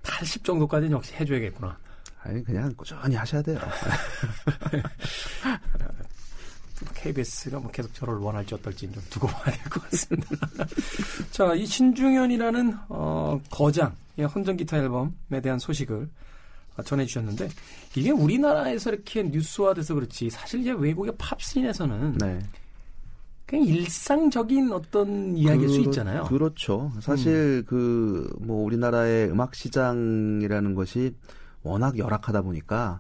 80 0.04 0.44
정도까지는 0.44 0.92
역시 0.92 1.14
해줘야겠구나. 1.16 1.78
아니 2.24 2.44
그냥 2.44 2.74
꾸준히 2.76 3.16
하셔야 3.16 3.42
돼요. 3.42 3.60
KBS가 6.94 7.60
뭐 7.60 7.72
계속 7.72 7.94
저를 7.94 8.16
원할지 8.16 8.54
어떨지 8.54 8.92
좀 8.92 9.04
두고 9.10 9.28
봐야 9.28 9.56
될 9.56 9.64
것 9.70 9.84
같습니다. 9.90 10.30
자, 11.32 11.54
이 11.56 11.66
신중현이라는 11.66 12.78
어, 12.90 13.40
거장 13.50 13.96
헌정 14.20 14.58
기타 14.58 14.78
앨범에 14.78 15.42
대한 15.42 15.58
소식을 15.60 16.08
전해주셨는데 16.86 17.50
이게 17.96 18.12
우리나라에서 18.12 18.92
이렇게 18.92 19.24
뉴스화돼서 19.24 19.96
그렇지 19.96 20.30
사실 20.30 20.60
이제 20.62 20.72
외국의 20.72 21.14
팝씬에서는 21.18 22.18
네. 22.20 22.40
그냥 23.48 23.66
일상적인 23.66 24.74
어떤 24.74 25.36
이야기일 25.36 25.68
그, 25.68 25.74
수 25.74 25.80
있잖아요. 25.82 26.24
그렇죠. 26.24 26.92
사실 27.00 27.63
음. 27.72 28.36
그뭐 28.38 28.66
우리나라의 28.66 29.32
음악 29.32 29.56
시장이라는 29.56 30.75
것이 30.75 31.16
워낙 31.63 31.98
열악하다 31.98 32.42
보니까 32.42 33.00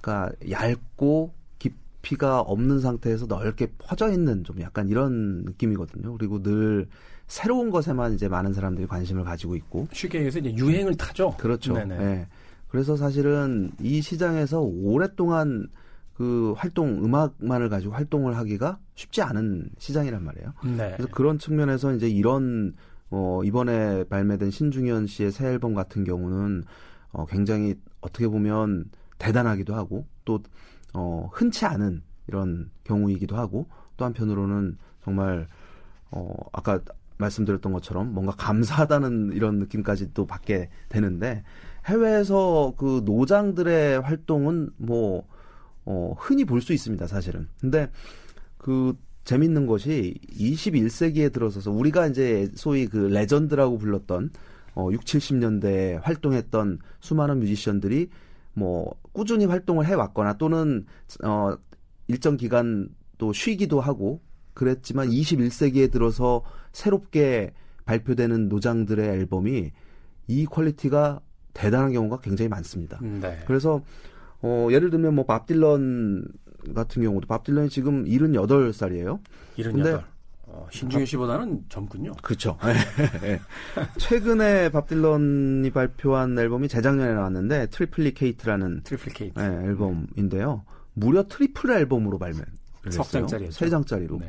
그러니까 0.00 0.34
얇고 0.50 1.32
깊이가 1.58 2.40
없는 2.40 2.80
상태에서 2.80 3.26
넓게 3.26 3.72
퍼져 3.78 4.12
있는 4.12 4.44
좀 4.44 4.60
약간 4.60 4.88
이런 4.88 5.42
느낌이거든요. 5.44 6.16
그리고 6.18 6.42
늘 6.42 6.86
새로운 7.26 7.70
것에만 7.70 8.12
이제 8.12 8.28
많은 8.28 8.52
사람들이 8.52 8.86
관심을 8.86 9.24
가지고 9.24 9.56
있고 9.56 9.88
쉽게 9.92 10.18
얘기해서 10.18 10.38
이제 10.40 10.54
유행을 10.54 10.96
타죠. 10.96 11.34
그렇죠. 11.38 11.72
네네. 11.72 11.98
네. 11.98 12.26
그래서 12.68 12.96
사실은 12.96 13.70
이 13.80 14.02
시장에서 14.02 14.60
오랫동안 14.60 15.68
그 16.18 16.52
활동 16.56 17.02
음악만을 17.02 17.70
가지고 17.70 17.94
활동을 17.94 18.36
하기가 18.36 18.78
쉽지 18.94 19.22
않은 19.22 19.70
시장이란 19.78 20.22
말이에요. 20.22 20.52
네. 20.76 20.92
그래서 20.96 21.08
그런 21.10 21.38
측면에서 21.38 21.94
이제 21.94 22.08
이런 22.08 22.74
어 23.10 23.40
이번에 23.44 24.04
발매된 24.04 24.50
신중현 24.50 25.06
씨의 25.06 25.32
새 25.32 25.46
앨범 25.46 25.74
같은 25.74 26.04
경우는 26.04 26.64
어 27.12 27.24
굉장히 27.24 27.76
어떻게 28.02 28.28
보면 28.28 28.90
대단하기도 29.18 29.74
하고 29.74 30.06
또 30.26 30.40
어 30.94 31.28
흔치 31.32 31.66
않은 31.66 32.02
이런 32.26 32.70
경우이기도 32.84 33.36
하고 33.36 33.68
또 33.96 34.04
한편으로는 34.04 34.78
정말 35.04 35.46
어 36.10 36.34
아까 36.52 36.80
말씀드렸던 37.18 37.72
것처럼 37.72 38.12
뭔가 38.14 38.32
감사하다는 38.32 39.32
이런 39.32 39.58
느낌까지 39.58 40.14
도 40.14 40.26
받게 40.26 40.70
되는데 40.88 41.42
해외에서 41.86 42.74
그 42.76 43.02
노장들의 43.04 44.00
활동은 44.00 44.70
뭐, 44.76 45.26
어, 45.90 46.14
흔히 46.18 46.44
볼 46.44 46.60
수 46.60 46.74
있습니다, 46.74 47.06
사실은. 47.06 47.48
근데 47.60 47.90
그 48.58 48.94
재밌는 49.24 49.66
것이 49.66 50.14
21세기에 50.30 51.32
들어서서 51.32 51.70
우리가 51.70 52.06
이제 52.08 52.50
소위 52.54 52.86
그 52.86 52.98
레전드라고 52.98 53.78
불렀던 53.78 54.30
어, 54.74 54.88
6, 54.92 55.00
70년대에 55.00 56.00
활동했던 56.02 56.78
수많은 57.00 57.40
뮤지션들이 57.40 58.10
뭐 58.52 58.94
꾸준히 59.12 59.46
활동을 59.46 59.86
해 59.86 59.94
왔거나 59.94 60.36
또는 60.36 60.84
어, 61.24 61.56
일정 62.06 62.36
기간 62.36 62.90
또 63.16 63.32
쉬기도 63.32 63.80
하고 63.80 64.20
그랬지만 64.52 65.08
21세기에 65.08 65.90
들어서 65.90 66.42
새롭게 66.72 67.52
발표되는 67.86 68.48
노장들의 68.48 69.08
앨범이 69.08 69.70
이 70.26 70.46
quality가 70.46 71.20
대단한 71.54 71.92
경우가 71.92 72.20
굉장히 72.20 72.48
많습니다. 72.48 72.98
네. 73.00 73.40
그래서 73.46 73.82
어, 74.42 74.68
예를 74.70 74.90
들면 74.90 75.14
뭐 75.14 75.24
밥 75.24 75.46
딜런 75.46 76.24
같은 76.74 77.02
경우도 77.02 77.26
밥 77.26 77.44
딜런이 77.44 77.68
지금 77.68 78.04
78살이에요. 78.04 79.20
78. 79.56 79.72
근데 79.72 80.04
어, 80.50 80.66
신중현 80.70 81.06
씨보다는 81.06 81.64
젊군요. 81.68 82.12
그렇죠. 82.22 82.56
네. 83.20 83.40
최근에 83.98 84.70
밥 84.70 84.88
딜런이 84.88 85.70
발표한 85.70 86.38
앨범이 86.38 86.68
재작년에 86.68 87.12
나왔는데 87.14 87.66
Triplicate라는 87.66 88.82
Triplicate. 88.84 89.38
네, 89.38 89.44
앨범인데요. 89.44 90.64
무려 90.94 91.24
triple 91.28 91.70
앨범으로 91.70 92.18
발매. 92.18 92.40
석 92.90 93.10
장짜리였죠. 93.10 93.52
세 93.58 93.68
장짜리로. 93.68 94.18
네. 94.20 94.28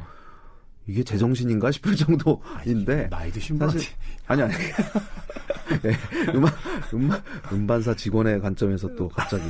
이게 0.88 1.04
제정신인가 1.04 1.72
싶을 1.72 1.96
정도인데 1.96 3.02
아니, 3.02 3.10
나이 3.10 3.32
드신 3.32 3.60
분 3.60 3.70
사실 3.70 3.94
아니 4.26 4.42
아니 4.42 4.54
네, 5.84 5.94
음악 6.36 6.54
음반 6.94 7.22
음반사 7.52 7.96
직원의 7.96 8.42
관점에서 8.42 8.96
또 8.96 9.08
갑자기 9.10 9.44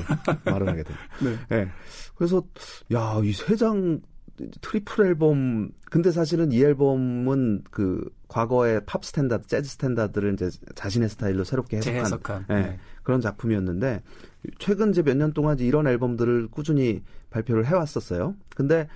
말을 0.46 0.68
하게 0.68 0.84
돼. 0.84 0.94
네. 1.24 1.38
네. 1.50 1.70
그래서 2.16 2.44
야 2.94 3.22
이 3.24 3.32
세 3.32 3.56
장 3.56 4.02
triple 4.62 5.06
앨범 5.06 5.70
근데 5.92 6.12
사실은 6.12 6.52
이 6.54 6.62
앨범은 6.64 7.64
그 7.72 8.10
과거의 8.30 8.82
팝 8.86 9.04
standard, 9.04 9.48
재즈 9.48 9.70
standard를 9.72 10.34
이제 10.34 10.50
자신의 10.76 11.10
스타일로 11.10 11.44
새롭게 11.44 11.78
해석한, 11.78 12.00
해석한. 12.06 12.46
네, 12.48 12.56
네. 12.62 12.80
그런 13.04 13.20
작품이었는데 13.20 14.02
최근 14.60 14.92
이제 14.92 15.02
몇 15.02 15.16
년 15.18 15.34
동안 15.34 15.56
이제 15.56 15.66
이런 15.66 15.88
앨범들을 15.88 16.48
꾸준히 16.52 17.04
발표를 17.32 17.66
해왔었어요. 17.66 18.36
근데 18.56 18.88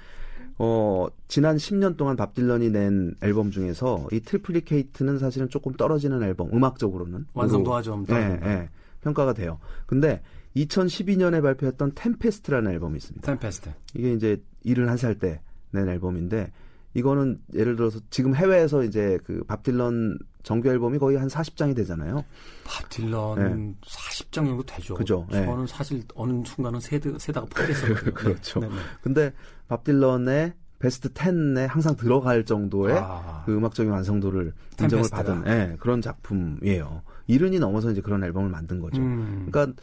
어, 0.60 1.08
지난 1.28 1.58
10년 1.58 1.98
동안 1.98 2.16
밥 2.16 2.34
딜런이 2.34 2.70
낸 2.70 3.16
앨범 3.22 3.52
중에서 3.52 4.08
이 4.12 4.20
Triplicate는 4.20 5.18
사실은 5.20 5.50
조금 5.50 5.74
떨어지는 5.74 6.22
앨범, 6.24 6.50
음악적으로는. 6.54 7.26
완성도가 7.34 7.82
좀 7.82 8.06
예, 8.10 8.40
예, 8.44 8.70
평가가 9.02 9.34
돼요. 9.34 9.60
근데 9.86 10.22
2012년에 10.56 11.42
발표했던 11.42 11.94
Tempest라는 11.96 12.72
앨범이 12.72 12.98
있습니다. 12.98 13.26
Tempest. 13.26 13.72
이게 13.96 14.14
이제 14.14 14.42
71살 14.66 15.20
때 15.20 15.42
낸 15.72 15.90
앨범인데 15.90 16.52
이거는 16.94 17.40
예를 17.56 17.76
들어서 17.76 18.00
지금 18.12 18.36
해외에서 18.36 18.84
이제 18.84 19.18
그 19.26 19.44
밥 19.48 19.64
딜런 19.64 20.20
정규 20.44 20.70
앨범이 20.70 21.00
거의 21.00 21.18
한 21.18 21.28
40장이 21.28 21.76
되잖아요. 21.76 22.24
밥 22.66 22.90
딜런 22.90 23.36
네. 23.36 23.76
40장 23.86 24.34
정도 24.34 24.64
되죠. 24.64 24.94
그죠. 24.94 25.26
저는 25.32 25.66
네. 25.66 25.68
사실 25.68 26.04
어느 26.16 26.44
순간은 26.46 26.80
세드, 26.80 27.18
세다가 27.18 27.48
말았었거든요. 27.48 28.14
그렇죠. 28.14 28.60
네. 28.60 28.70
근데 29.02 29.34
밥 29.68 29.84
딜런의 29.84 30.54
베스트 30.80 31.08
10에 31.10 31.66
항상 31.68 31.96
들어갈 31.96 32.44
정도의 32.44 32.98
아. 33.00 33.44
그 33.46 33.56
음악적인 33.56 33.90
완성도를 33.90 34.54
인정을 34.82 35.06
받은 35.10 35.44
네, 35.44 35.76
그런 35.80 36.02
작품이에요. 36.02 37.04
일흔이 37.28 37.60
넘어서 37.60 37.90
이제 37.90 38.02
그런 38.02 38.22
앨범을 38.22 38.50
만든 38.50 38.82
거죠. 38.82 39.02
음. 39.02 39.48
그러니까 39.50 39.82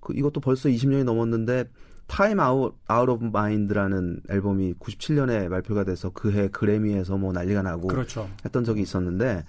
그 0.00 0.12
이것도 0.12 0.40
벌써 0.40 0.68
20년이 0.68 1.04
넘었는데 1.04 1.66
Time 2.08 2.40
Out 2.40 2.76
Out 2.88 3.08
of 3.08 3.26
Mind라는 3.26 4.22
앨범이 4.28 4.74
97년에 4.80 5.48
발표가 5.48 5.84
돼서 5.84 6.10
그해 6.10 6.48
그래미에서 6.48 7.16
뭐 7.16 7.32
난리가 7.32 7.62
나고 7.62 7.86
그렇죠. 7.86 8.28
했던 8.44 8.64
적이 8.64 8.82
있었는데 8.82 9.44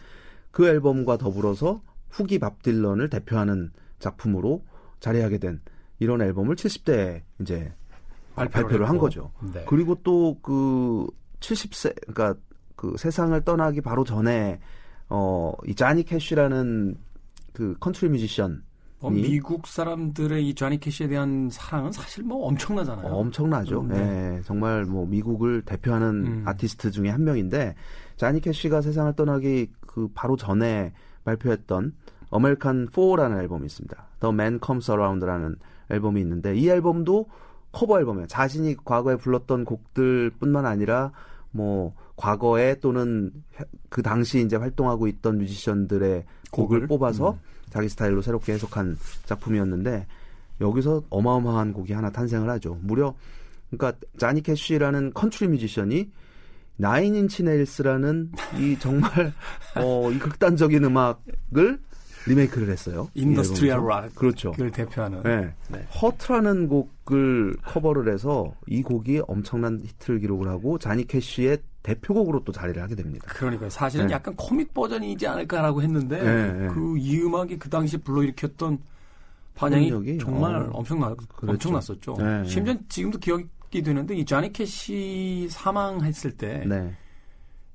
그 0.52 0.68
앨범과 0.68 1.18
더불어서 1.18 1.82
후기 2.10 2.40
밥 2.40 2.62
딜런을 2.62 3.10
대표하는 3.10 3.72
작품으로 4.00 4.64
자리하게 5.00 5.38
된 5.38 5.62
이런 6.00 6.22
앨범을 6.22 6.56
70대에 6.56 7.22
이제 7.40 7.74
발표를, 8.36 8.64
발표를 8.64 8.90
한 8.90 8.98
거죠. 8.98 9.32
네. 9.54 9.66
그리고 9.68 9.96
또 10.04 10.38
그 10.42 11.08
70세 11.42 11.94
그러니까 12.14 12.40
그 12.76 12.96
세상을 12.98 13.40
떠나기 13.42 13.82
바로 13.82 14.04
전에 14.04 14.60
어이 15.10 15.76
자니 15.76 16.04
캐쉬라는 16.04 16.96
그 17.54 17.76
컨트리 17.80 18.10
뮤지션 18.10 18.64
어, 19.02 19.10
미국 19.10 19.66
사람들의 19.66 20.48
이 20.48 20.54
쟈니 20.54 20.80
캐시에 20.80 21.08
대한 21.08 21.50
사랑은 21.52 21.92
사실 21.92 22.24
뭐 22.24 22.46
엄청나잖아요. 22.46 23.08
어, 23.08 23.18
엄청나죠. 23.18 23.84
네. 23.90 23.96
네. 23.96 24.42
정말 24.46 24.86
뭐 24.86 25.08
미국을 25.08 25.64
대표하는 25.64 26.08
음. 26.08 26.44
아티스트 26.46 26.92
중에 26.92 27.10
한 27.10 27.24
명인데 27.24 27.74
쟈니 28.18 28.42
캐시가 28.42 28.82
세상을 28.82 29.14
떠나기 29.16 29.72
그 29.94 30.10
바로 30.14 30.36
전에 30.36 30.94
발표했던 31.24 31.94
American 32.30 32.88
4라는 32.90 33.40
앨범이 33.40 33.66
있습니다. 33.66 34.06
The 34.22 34.34
Man 34.34 34.60
Comes 34.64 34.90
Around라는 34.90 35.56
앨범이 35.90 36.22
있는데 36.22 36.56
이 36.56 36.70
앨범도 36.70 37.28
커버 37.72 38.00
앨범이에요. 38.00 38.28
자신이 38.28 38.78
과거에 38.84 39.18
불렀던 39.18 39.66
곡들뿐만 39.66 40.66
아니라 40.66 41.12
뭐 41.52 41.94
과거에 42.16 42.76
또는 42.80 43.32
그 43.90 44.02
당시 44.02 44.42
이제 44.42 44.56
활동하고 44.56 45.08
있던 45.08 45.38
뮤지션들의 45.40 46.24
곡을, 46.52 46.80
곡을 46.80 46.88
뽑아서 46.88 47.32
음. 47.32 47.40
자기 47.70 47.90
스타일로 47.90 48.22
새롭게 48.22 48.54
해석한 48.54 48.98
작품이었는데 49.26 50.06
여기서 50.60 51.04
어마어마한 51.10 51.74
곡이 51.74 51.94
하나 51.94 52.12
탄생을 52.12 52.50
하죠. 52.52 52.78
무려 52.82 53.16
그러니까 53.70 53.98
자니 54.18 54.42
캐쉬라는 54.42 55.14
컨트리 55.14 55.48
뮤지션이 55.48 56.12
Nine 56.82 57.13
Inch 57.13 57.44
Nails라는 57.44 58.32
이 58.58 58.78
정말 58.80 59.32
어, 59.78 60.12
이 60.12 60.18
극단적인 60.18 60.84
음악을 60.84 61.80
리메이크를 62.28 62.70
했어요. 62.70 63.10
industrial 63.14 63.88
rock. 63.88 64.14
그렇죠. 64.16 64.54
을 64.60 64.72
대표하는. 64.72 65.24
네. 65.24 65.54
네. 65.70 65.88
Hurt라는 66.02 66.68
곡을 66.68 67.56
커버를 67.64 68.14
해서 68.14 68.54
이 68.68 68.82
곡이 68.82 69.22
엄청난 69.28 69.80
히트를 69.84 70.20
기록을 70.20 70.48
하고 70.48 70.78
자니 70.78 71.06
캐시의 71.08 71.60
대표곡으로 71.84 72.44
또 72.44 72.52
자리를 72.52 72.82
하게 72.82 72.96
됩니다. 72.96 73.26
그러니까 73.30 73.70
사실은 73.70 74.08
네. 74.08 74.14
약간 74.14 74.36
코믹 74.36 74.74
버전이지 74.74 75.26
않을까라고 75.26 75.82
했는데 75.82 76.22
네, 76.22 76.54
네. 76.54 76.68
그이 76.68 77.22
음악이 77.22 77.58
그 77.58 77.70
당시 77.70 77.98
불러일으켰던 77.98 78.78
반향이 79.56 80.18
정말 80.20 80.56
어, 80.56 80.70
엄청나 80.74 81.16
그렇죠. 81.16 81.52
엄청났었죠. 81.54 82.16
네. 82.20 82.44
심지어 82.46 82.76
지금도 82.88 83.18
기억이 83.18 83.46
되는데 83.82 84.16
이 84.16 84.26
자니 84.26 84.52
캐시 84.52 85.48
사망했을 85.50 86.32
때. 86.36 86.66
네. 86.68 86.94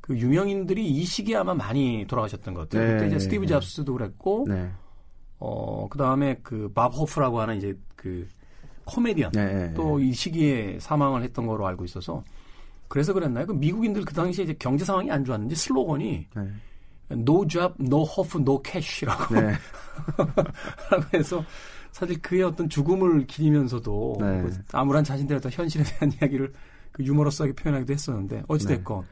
그 0.02 0.16
유명인들이 0.16 0.86
이 0.86 1.04
시기에 1.04 1.36
아마 1.36 1.54
많이 1.54 2.04
돌아가셨던 2.06 2.52
것 2.54 2.68
같아요. 2.68 2.86
네, 2.86 2.92
그때 2.94 3.06
이제 3.06 3.14
네, 3.16 3.18
스티브 3.18 3.44
네. 3.44 3.48
잡스도 3.48 3.94
그랬고, 3.94 4.44
네. 4.48 4.70
어, 5.38 5.88
그 5.88 5.96
다음에 5.98 6.34
그 6.42 6.70
밥 6.74 6.94
호프라고 6.94 7.40
하는 7.40 7.56
이제 7.56 7.74
그 7.96 8.28
코미디언. 8.84 9.32
또 9.74 9.98
이 9.98 10.12
시기에 10.12 10.78
사망을 10.78 11.22
했던 11.22 11.46
거로 11.46 11.66
알고 11.66 11.84
있어서 11.86 12.22
그래서 12.88 13.12
그랬나요? 13.12 13.46
그 13.46 13.52
미국인들 13.52 14.04
그 14.04 14.14
당시에 14.14 14.44
이제 14.44 14.54
경제 14.60 14.84
상황이 14.84 15.10
안 15.10 15.24
좋았는지 15.24 15.56
슬로건이 15.56 16.28
네. 16.36 16.42
No 17.10 17.44
job, 17.48 17.74
no 17.80 18.02
hope, 18.02 18.40
no 18.40 18.60
cash라고 18.64 19.34
네. 19.34 19.54
라고 20.90 21.04
해서 21.18 21.44
사실 21.96 22.20
그의 22.20 22.42
어떤 22.42 22.68
죽음을 22.68 23.26
기리면서도 23.26 24.18
네. 24.20 24.42
그 24.42 24.52
암울한 24.72 25.02
자신들의 25.02 25.38
어떤 25.38 25.50
현실에 25.50 25.82
대한 25.82 26.12
이야기를 26.20 26.52
그 26.92 27.02
유머러스하게 27.02 27.54
표현하기도 27.54 27.90
했었는데 27.90 28.42
어찌됐건 28.48 29.04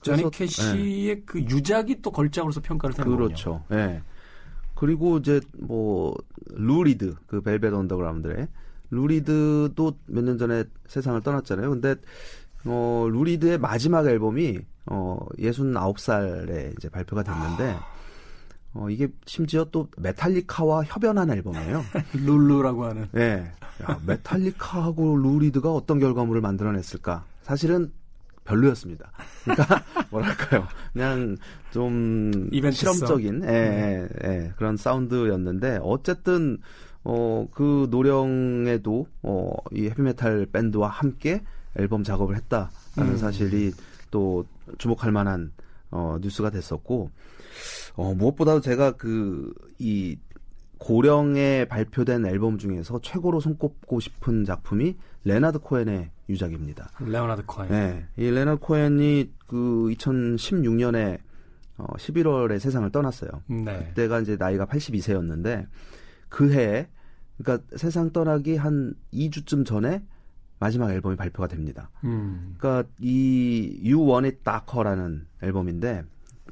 조니 0.00 0.22
그래서- 0.22 0.30
캐시의 0.30 1.22
그 1.26 1.38
유작이 1.42 2.00
또 2.00 2.10
걸작으로서 2.10 2.62
평가를 2.62 2.94
되는 2.96 3.10
거군요. 3.10 3.26
그렇죠. 3.26 3.62
예. 3.72 4.00
그리고 4.74 5.18
이제 5.18 5.42
뭐 5.58 6.14
루리드 6.54 7.14
그 7.26 7.42
벨벳 7.42 7.74
언더그라운드의 7.74 8.48
루리드도 8.90 9.92
몇 10.06 10.24
년 10.24 10.38
전에 10.38 10.64
세상을 10.86 11.20
떠났잖아요. 11.20 11.68
근데 11.68 11.94
어 12.64 13.06
루리드의 13.10 13.58
마지막 13.58 14.06
앨범이 14.06 14.58
어 14.86 15.18
69살에 15.38 16.72
이제 16.78 16.88
발표가 16.88 17.22
됐는데 17.22 17.76
어 18.72 18.88
이게 18.88 19.08
심지어 19.26 19.64
또 19.72 19.88
메탈리카와 19.96 20.84
협연한 20.84 21.30
앨범이에요. 21.30 21.82
룰루라고 22.14 22.84
하는 22.84 23.08
예. 23.16 23.50
야, 23.82 23.98
메탈리카하고 24.06 25.16
루리드가 25.16 25.72
어떤 25.72 25.98
결과물을 25.98 26.40
만들어냈을까? 26.40 27.24
사실은 27.42 27.90
별로였습니다. 28.44 29.10
그러니까 29.44 29.82
뭐랄까요? 30.10 30.66
그냥 30.92 31.36
좀 31.72 32.48
이벤트성. 32.52 32.94
실험적인 32.94 33.42
예, 33.44 33.48
예, 33.48 34.08
예, 34.24 34.52
그런 34.56 34.76
사운드였는데 34.76 35.80
어쨌든 35.82 36.58
어, 37.02 37.46
그 37.52 37.88
노령에도 37.90 39.06
어, 39.22 39.52
이 39.72 39.86
헤비메탈 39.86 40.46
밴드와 40.52 40.88
함께 40.88 41.42
앨범 41.76 42.02
작업을 42.02 42.36
했다라는 42.36 42.70
음. 42.98 43.16
사실이 43.16 43.72
또 44.10 44.44
주목할 44.78 45.12
만한 45.12 45.52
어, 45.90 46.16
뉴스가 46.20 46.50
됐었고 46.50 47.10
어, 47.96 48.14
무엇보다도 48.14 48.60
제가 48.60 48.92
그 48.92 49.52
이 49.80 50.16
고령에 50.78 51.66
발표된 51.66 52.24
앨범 52.26 52.58
중에서 52.58 53.00
최고로 53.02 53.40
손꼽고 53.40 54.00
싶은 54.00 54.44
작품이 54.44 54.96
레나드 55.24 55.58
코엔의 55.58 56.10
유작입니다. 56.28 56.90
레오나드 57.00 57.44
코엔. 57.44 57.68
네, 57.70 58.06
이 58.16 58.30
레나드 58.30 58.60
코엔이 58.60 59.32
그 59.46 59.88
2016년에 59.92 61.18
어, 61.76 61.86
11월에 61.96 62.58
세상을 62.58 62.90
떠났어요. 62.92 63.30
네. 63.48 63.86
그때가 63.88 64.20
이제 64.20 64.36
나이가 64.38 64.66
82세였는데 64.66 65.66
그 66.28 66.52
해에 66.52 66.88
그러니까 67.38 67.66
세상 67.76 68.10
떠나기 68.12 68.56
한 68.56 68.94
2주쯤 69.12 69.66
전에 69.66 70.02
마지막 70.60 70.92
앨범이 70.92 71.16
발표가 71.16 71.48
됩니다. 71.48 71.90
음. 72.04 72.54
그러니까 72.58 72.88
이 73.00 73.80
You 73.82 74.08
Want 74.08 74.26
It 74.28 74.38
Darker라는 74.44 75.26
앨범인데 75.42 76.04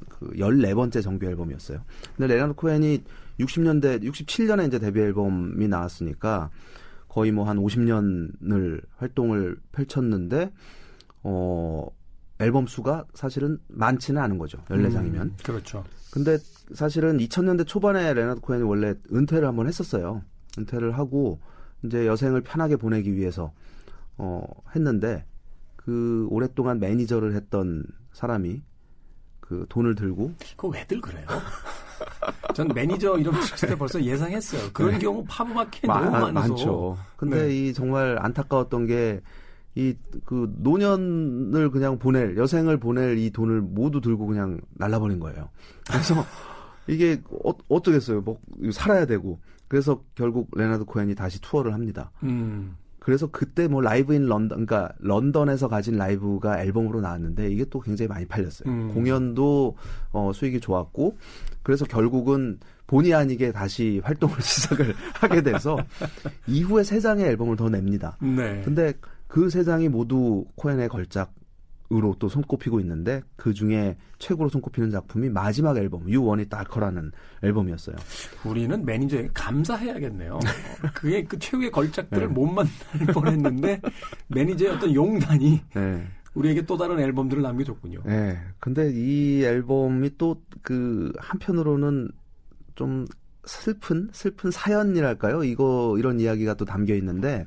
그 0.09 0.31
14번째 0.33 1.03
정규 1.03 1.27
앨범이었어요. 1.27 1.81
근데 2.17 2.35
레나드 2.35 2.55
코엔이 2.55 3.05
60년대 3.39 4.03
67년에 4.03 4.67
이제 4.67 4.79
데뷔 4.79 5.01
앨범이 5.01 5.69
나왔으니까 5.69 6.51
거의 7.09 7.31
뭐 7.33 7.45
한 7.45 7.59
50년을 7.59 8.83
활동을 8.97 9.57
펼쳤는데 9.73 10.53
어 11.23 11.87
앨범 12.41 12.67
수가 12.67 13.05
사실은 13.15 13.59
많지는 13.69 14.21
않은 14.23 14.39
거죠. 14.39 14.59
14장이면. 14.69 15.21
음, 15.21 15.37
그렇죠. 15.45 15.85
근데 16.11 16.39
사실은 16.73 17.19
2000년대 17.19 17.67
초반에 17.67 18.15
레나드 18.15 18.41
코엔이 18.41 18.65
원래 18.65 18.95
은퇴를 19.13 19.47
한번 19.47 19.67
했었어요. 19.67 20.23
은퇴를 20.57 20.97
하고 20.97 21.41
이제 21.85 22.07
여생을 22.07 22.41
편하게 22.41 22.77
보내기 22.77 23.15
위해서 23.15 23.53
어 24.19 24.43
했는데 24.75 25.25
그 25.77 26.27
오랫동안 26.31 26.79
매니저를 26.81 27.35
했던 27.35 27.85
사람이 28.13 28.63
그 29.41 29.65
돈을 29.69 29.95
들고 29.95 30.33
그거 30.51 30.69
왜들 30.69 31.01
그래요? 31.01 31.27
전 32.55 32.69
매니저 32.69 33.19
이름 33.19 33.33
붙일 33.35 33.69
때 33.71 33.77
벌써 33.77 34.03
예상했어요. 34.03 34.71
그런 34.73 34.93
네. 34.93 34.99
경우 34.99 35.25
팝 35.29 35.45
마켓 35.45 35.87
마- 35.87 36.01
너무 36.01 36.11
많아서. 36.11 36.49
많죠. 36.55 36.99
근데 37.17 37.47
네. 37.49 37.57
이 37.69 37.73
정말 37.73 38.19
안타까웠던 38.21 38.87
게 38.87 39.21
이 39.77 39.95
그 40.25 40.53
노년을 40.59 41.71
그냥 41.71 41.99
보낼 42.01 42.37
여생을 42.37 42.79
보낼 42.81 43.17
이 43.17 43.31
돈을 43.31 43.61
모두 43.61 44.01
들고 44.01 44.27
그냥 44.27 44.61
날라버린 44.71 45.21
거예요. 45.21 45.51
그래서 45.87 46.15
이게 46.89 47.23
어, 47.45 47.53
어쩌겠어요. 47.69 48.23
뭐 48.23 48.41
살아야 48.73 49.07
되고 49.07 49.39
그래서 49.69 50.03
결국 50.17 50.49
레나드 50.57 50.85
코엔이 50.85 51.15
다시 51.15 51.41
투어를 51.41 51.75
합니다. 51.75 52.11
음. 52.25 52.77
그래서 53.09 53.27
그때 53.27 53.69
뭐 53.69 53.81
Live 53.81 54.13
in 54.13 54.27
London, 54.27 54.67
그러니까 54.67 54.93
런던에서 54.99 55.67
가진 55.69 55.97
라이브가 55.97 56.63
앨범으로 56.63 57.01
나왔는데 57.01 57.49
이게 57.51 57.65
또 57.71 57.81
굉장히 57.81 58.07
많이 58.07 58.27
팔렸어요. 58.27 58.69
음. 58.69 58.93
공연도 58.93 59.77
어, 60.13 60.31
수익이 60.35 60.61
좋았고 60.61 61.17
그래서 61.63 61.87
결국은 61.87 62.59
본의 62.87 63.15
아니게 63.15 63.51
다시 63.51 64.03
활동을 64.05 64.37
시작을 64.45 64.95
하게 65.15 65.41
돼서 65.41 65.79
이후에 66.47 66.83
세 66.83 67.01
장의 67.01 67.25
앨범을 67.25 67.57
더 67.57 67.71
냅니다. 67.71 68.19
네. 68.21 68.61
근데 68.63 68.93
그 69.27 69.49
세 69.49 69.65
장이 69.65 69.89
모두 69.89 70.45
코엔의 70.57 70.91
걸작 70.91 71.33
으로 71.91 72.15
또 72.19 72.29
손꼽히고 72.29 72.81
있는데 72.81 73.23
그 73.37 73.55
중에 73.55 73.97
최고로 74.19 74.51
손꼽히는 74.51 74.91
작품이 74.91 75.31
마지막 75.31 75.77
앨범 75.79 76.03
It 76.03 76.51
Darker라는 76.51 77.13
앨범이었어요. 77.43 77.97
우리는 78.45 78.85
매니저에게 78.85 79.31
감사해야겠네요. 79.33 80.35
어, 80.35 80.41
그의 80.93 81.25
그 81.25 81.39
최후의 81.39 81.71
걸작들을 81.71 82.29
네. 82.29 82.33
못 82.35 82.45
만날 82.47 82.71
뻔했는데 83.15 83.81
매니저의 84.27 84.73
어떤 84.73 84.95
용단이 84.95 85.63
네. 85.75 86.07
우리에게 86.35 86.67
또 86.67 86.77
다른 86.77 87.01
앨범들을 87.01 87.43
남겨줬군요. 87.43 88.03
네. 88.05 88.39
근데 88.61 88.91
이 88.93 89.43
앨범이 89.43 90.19
또 90.19 90.37
그 90.63 91.13
한편으로는 91.19 92.11
좀 92.75 93.07
슬픈 93.47 94.11
슬픈 94.13 94.51
사연이랄까요? 94.51 95.43
이거 95.45 95.97
이런 95.99 96.21
이야기가 96.21 96.55
또 96.55 96.67
담겨 96.67 96.95
있는데 96.95 97.47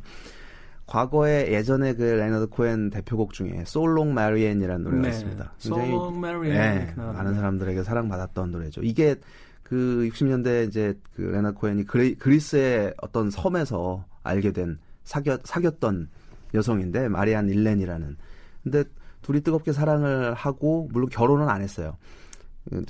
과거에 0.91 1.54
예전에 1.54 1.93
그 1.93 2.04
레너드 2.04 2.47
코엔 2.47 2.89
대표곡 2.89 3.32
중에 3.32 3.63
So 3.65 3.79
Long, 3.79 4.13
Marianne이라는 4.13 4.84
노래가 4.84 5.08
있습니다. 5.08 5.54
굉장히 5.58 6.49
네, 6.49 6.93
많은 6.97 7.34
사람들에게 7.34 7.82
사랑받았던 7.84 8.51
노래죠. 8.51 8.82
이게 8.84 9.15
그 9.63 10.10
60년대 10.12 10.67
이제 10.67 10.99
그 11.15 11.21
레나드 11.21 11.58
코엔이 11.58 11.86
그리, 11.86 12.15
그리스의 12.15 12.93
어떤 13.01 13.32
섬에서 13.32 14.04
알게 14.23 14.51
된 14.51 14.80
사귀었 15.06 15.43
사귀었던 15.45 16.10
여성인데 16.56 17.08
마리안 17.08 17.47
일렌이라는. 17.47 18.17
근데 18.62 18.84
둘이 19.21 19.39
뜨겁게 19.39 19.71
사랑을 19.71 20.34
하고 20.34 20.89
물론 20.91 21.08
결혼은 21.08 21.47
안 21.47 21.62
했어요. 21.62 21.95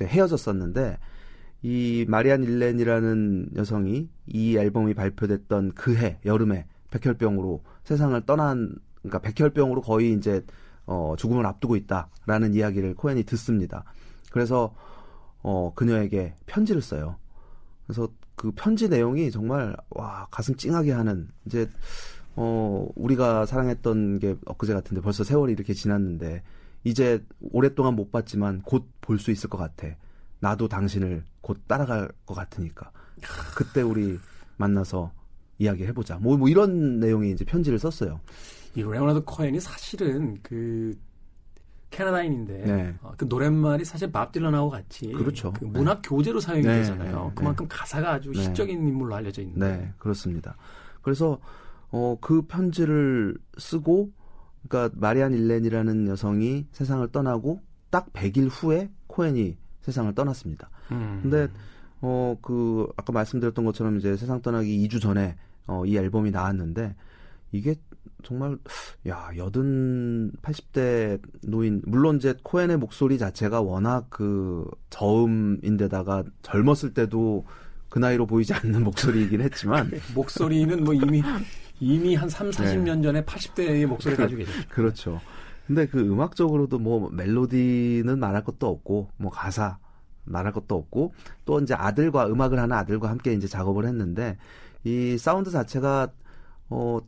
헤어졌었는데 0.01 0.97
이 1.61 2.05
마리안 2.07 2.43
일렌이라는 2.43 3.49
여성이 3.57 4.09
이 4.25 4.57
앨범이 4.57 4.95
발표됐던 4.95 5.73
그 5.73 5.95
해 5.95 6.17
여름에 6.25 6.65
백혈병으로 6.91 7.63
세상을 7.83 8.25
떠난 8.25 8.75
그러니까 9.01 9.19
백혈병으로 9.19 9.81
거의 9.81 10.13
이제 10.13 10.45
어 10.85 11.15
죽음을 11.17 11.45
앞두고 11.45 11.75
있다라는 11.75 12.53
이야기를 12.53 12.95
코엔이 12.95 13.23
듣습니다. 13.23 13.83
그래서 14.31 14.73
어 15.41 15.73
그녀에게 15.75 16.35
편지를 16.45 16.81
써요. 16.81 17.17
그래서 17.85 18.07
그 18.35 18.51
편지 18.51 18.89
내용이 18.89 19.31
정말 19.31 19.75
와 19.89 20.27
가슴 20.31 20.55
찡하게 20.55 20.91
하는 20.91 21.29
이제 21.45 21.69
어 22.35 22.87
우리가 22.95 23.45
사랑했던 23.45 24.19
게 24.19 24.35
엊그제 24.45 24.73
같은데 24.73 25.01
벌써 25.01 25.23
세월이 25.23 25.51
이렇게 25.53 25.73
지났는데 25.73 26.43
이제 26.83 27.23
오랫동안 27.41 27.95
못 27.95 28.11
봤지만 28.11 28.61
곧 28.63 28.85
볼 29.01 29.19
수 29.19 29.31
있을 29.31 29.49
것 29.49 29.57
같아. 29.57 29.87
나도 30.39 30.67
당신을 30.67 31.23
곧 31.41 31.59
따라갈 31.67 32.11
것 32.25 32.33
같으니까 32.33 32.91
그때 33.55 33.81
우리 33.81 34.17
만나서 34.57 35.11
이야기해보자. 35.61 36.17
뭐, 36.17 36.37
뭐 36.37 36.49
이런 36.49 36.99
내용의 36.99 37.31
이제 37.31 37.45
편지를 37.45 37.77
썼어요. 37.79 38.19
이 38.75 38.81
레오나드 38.81 39.21
코엔이 39.25 39.59
사실은 39.59 40.37
그 40.41 40.97
캐나다인인데 41.91 42.57
네. 42.65 42.95
어, 43.01 43.13
그 43.17 43.25
노랫말이 43.25 43.83
사실 43.83 44.11
밥 44.11 44.31
딜런하고 44.31 44.69
같이 44.69 45.11
그렇죠. 45.11 45.51
그 45.51 45.65
문학 45.65 46.01
교재로 46.03 46.39
사용이 46.39 46.63
네, 46.63 46.77
되잖아요. 46.77 47.25
네, 47.25 47.31
그만큼 47.35 47.67
가사가 47.67 48.13
아주 48.13 48.31
네. 48.31 48.41
시적인 48.41 48.87
인물로 48.87 49.13
알려져 49.15 49.41
있는데. 49.41 49.77
네, 49.77 49.93
그렇습니다. 49.97 50.55
그래서 51.01 51.39
어, 51.89 52.17
그 52.21 52.43
편지를 52.43 53.35
쓰고, 53.57 54.11
그러니까 54.67 54.95
마리안 54.97 55.33
일렌이라는 55.33 56.07
여성이 56.07 56.65
세상을 56.71 57.05
떠나고 57.09 57.61
딱 57.89 58.11
100일 58.13 58.47
후에 58.49 58.89
코엔이 59.07 59.57
세상을 59.81 60.15
떠났습니다. 60.15 60.69
음. 60.91 61.19
근데 61.21 61.49
어, 61.99 62.37
그 62.41 62.87
아까 62.95 63.11
말씀드렸던 63.11 63.65
것처럼 63.65 63.97
이제 63.97 64.15
세상 64.15 64.41
떠나기 64.41 64.87
2주 64.87 65.01
전에 65.01 65.35
어, 65.67 65.85
이 65.85 65.97
앨범이 65.97 66.31
나왔는데 66.31 66.95
이게 67.51 67.75
정말 68.23 68.57
야 69.07 69.31
여든 69.35 70.31
80대 70.41 71.19
노인 71.43 71.81
물론 71.85 72.17
이제 72.17 72.35
코엔의 72.43 72.77
목소리 72.77 73.17
자체가 73.17 73.61
워낙 73.61 74.07
그 74.09 74.65
저음인데다가 74.89 76.23
젊었을 76.43 76.93
때도 76.93 77.45
그 77.89 77.99
나이로 77.99 78.25
보이지 78.25 78.53
않는 78.53 78.83
목소리이긴 78.85 79.41
했지만 79.41 79.91
목소리는 80.15 80.83
뭐 80.83 80.93
이미 80.93 81.21
이미 81.79 82.15
한 82.15 82.29
3, 82.29 82.51
40년 82.51 82.97
네. 82.97 83.01
전에 83.01 83.25
80대의 83.25 83.85
목소리 83.87 84.15
가지고 84.15 84.39
계죠. 84.39 84.51
그렇죠. 84.69 85.21
근데 85.65 85.87
그 85.87 85.99
음악적으로도 85.99 86.79
뭐 86.79 87.09
멜로디는 87.11 88.19
말할 88.19 88.43
것도 88.43 88.67
없고 88.67 89.09
뭐 89.17 89.31
가사 89.31 89.77
말할 90.25 90.53
것도 90.53 90.75
없고 90.75 91.13
또 91.45 91.59
이제 91.59 91.73
아들과 91.73 92.27
음악을 92.27 92.59
하는 92.59 92.75
아들과 92.75 93.09
함께 93.09 93.33
이제 93.33 93.47
작업을 93.47 93.85
했는데 93.85 94.37
이 94.83 95.17
사운드 95.17 95.51
자체가 95.51 96.11
어 96.69 96.99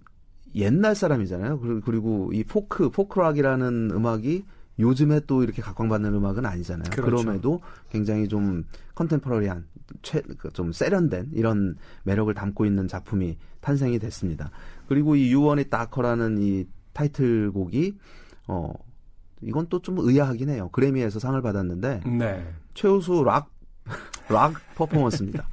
옛날 0.56 0.96
사람이잖아요. 0.96 1.60
그리고 1.84 2.32
이 2.34 2.44
포크 2.44 2.90
포크락이라는 2.90 3.92
음악이 3.92 4.46
요즘에 4.80 5.22
또 5.28 5.44
이렇게 5.44 5.62
각광받는 5.62 6.14
음악은 6.14 6.46
아니잖아요. 6.46 6.90
그렇죠. 6.92 7.24
그럼에도 7.24 7.62
굉장히 7.90 8.28
좀 8.28 8.64
contemporary한 8.96 9.66
그좀 10.38 10.72
세련된 10.72 11.32
이런 11.34 11.76
매력을 12.04 12.34
담고 12.34 12.66
있는 12.66 12.88
작품이 12.88 13.38
탄생이 13.62 14.00
됐습니다. 14.00 14.52
그리고 14.88 15.16
이 15.16 15.32
You 15.32 15.48
Want 15.48 15.70
It 15.70 15.80
Darker라는 15.80 16.40
이 16.42 16.68
타이틀곡이 16.94 17.98
어 18.48 18.74
이건 19.42 19.68
또 19.68 19.80
좀 19.80 19.98
의아하긴 20.00 20.50
해요. 20.50 20.70
그래미에서 20.72 21.20
상을 21.20 21.40
받았는데 21.42 22.02
네. 22.18 22.54
최우수 22.74 23.24
락, 23.24 23.52
락 24.30 24.54
퍼포먼스입니다. 24.76 25.48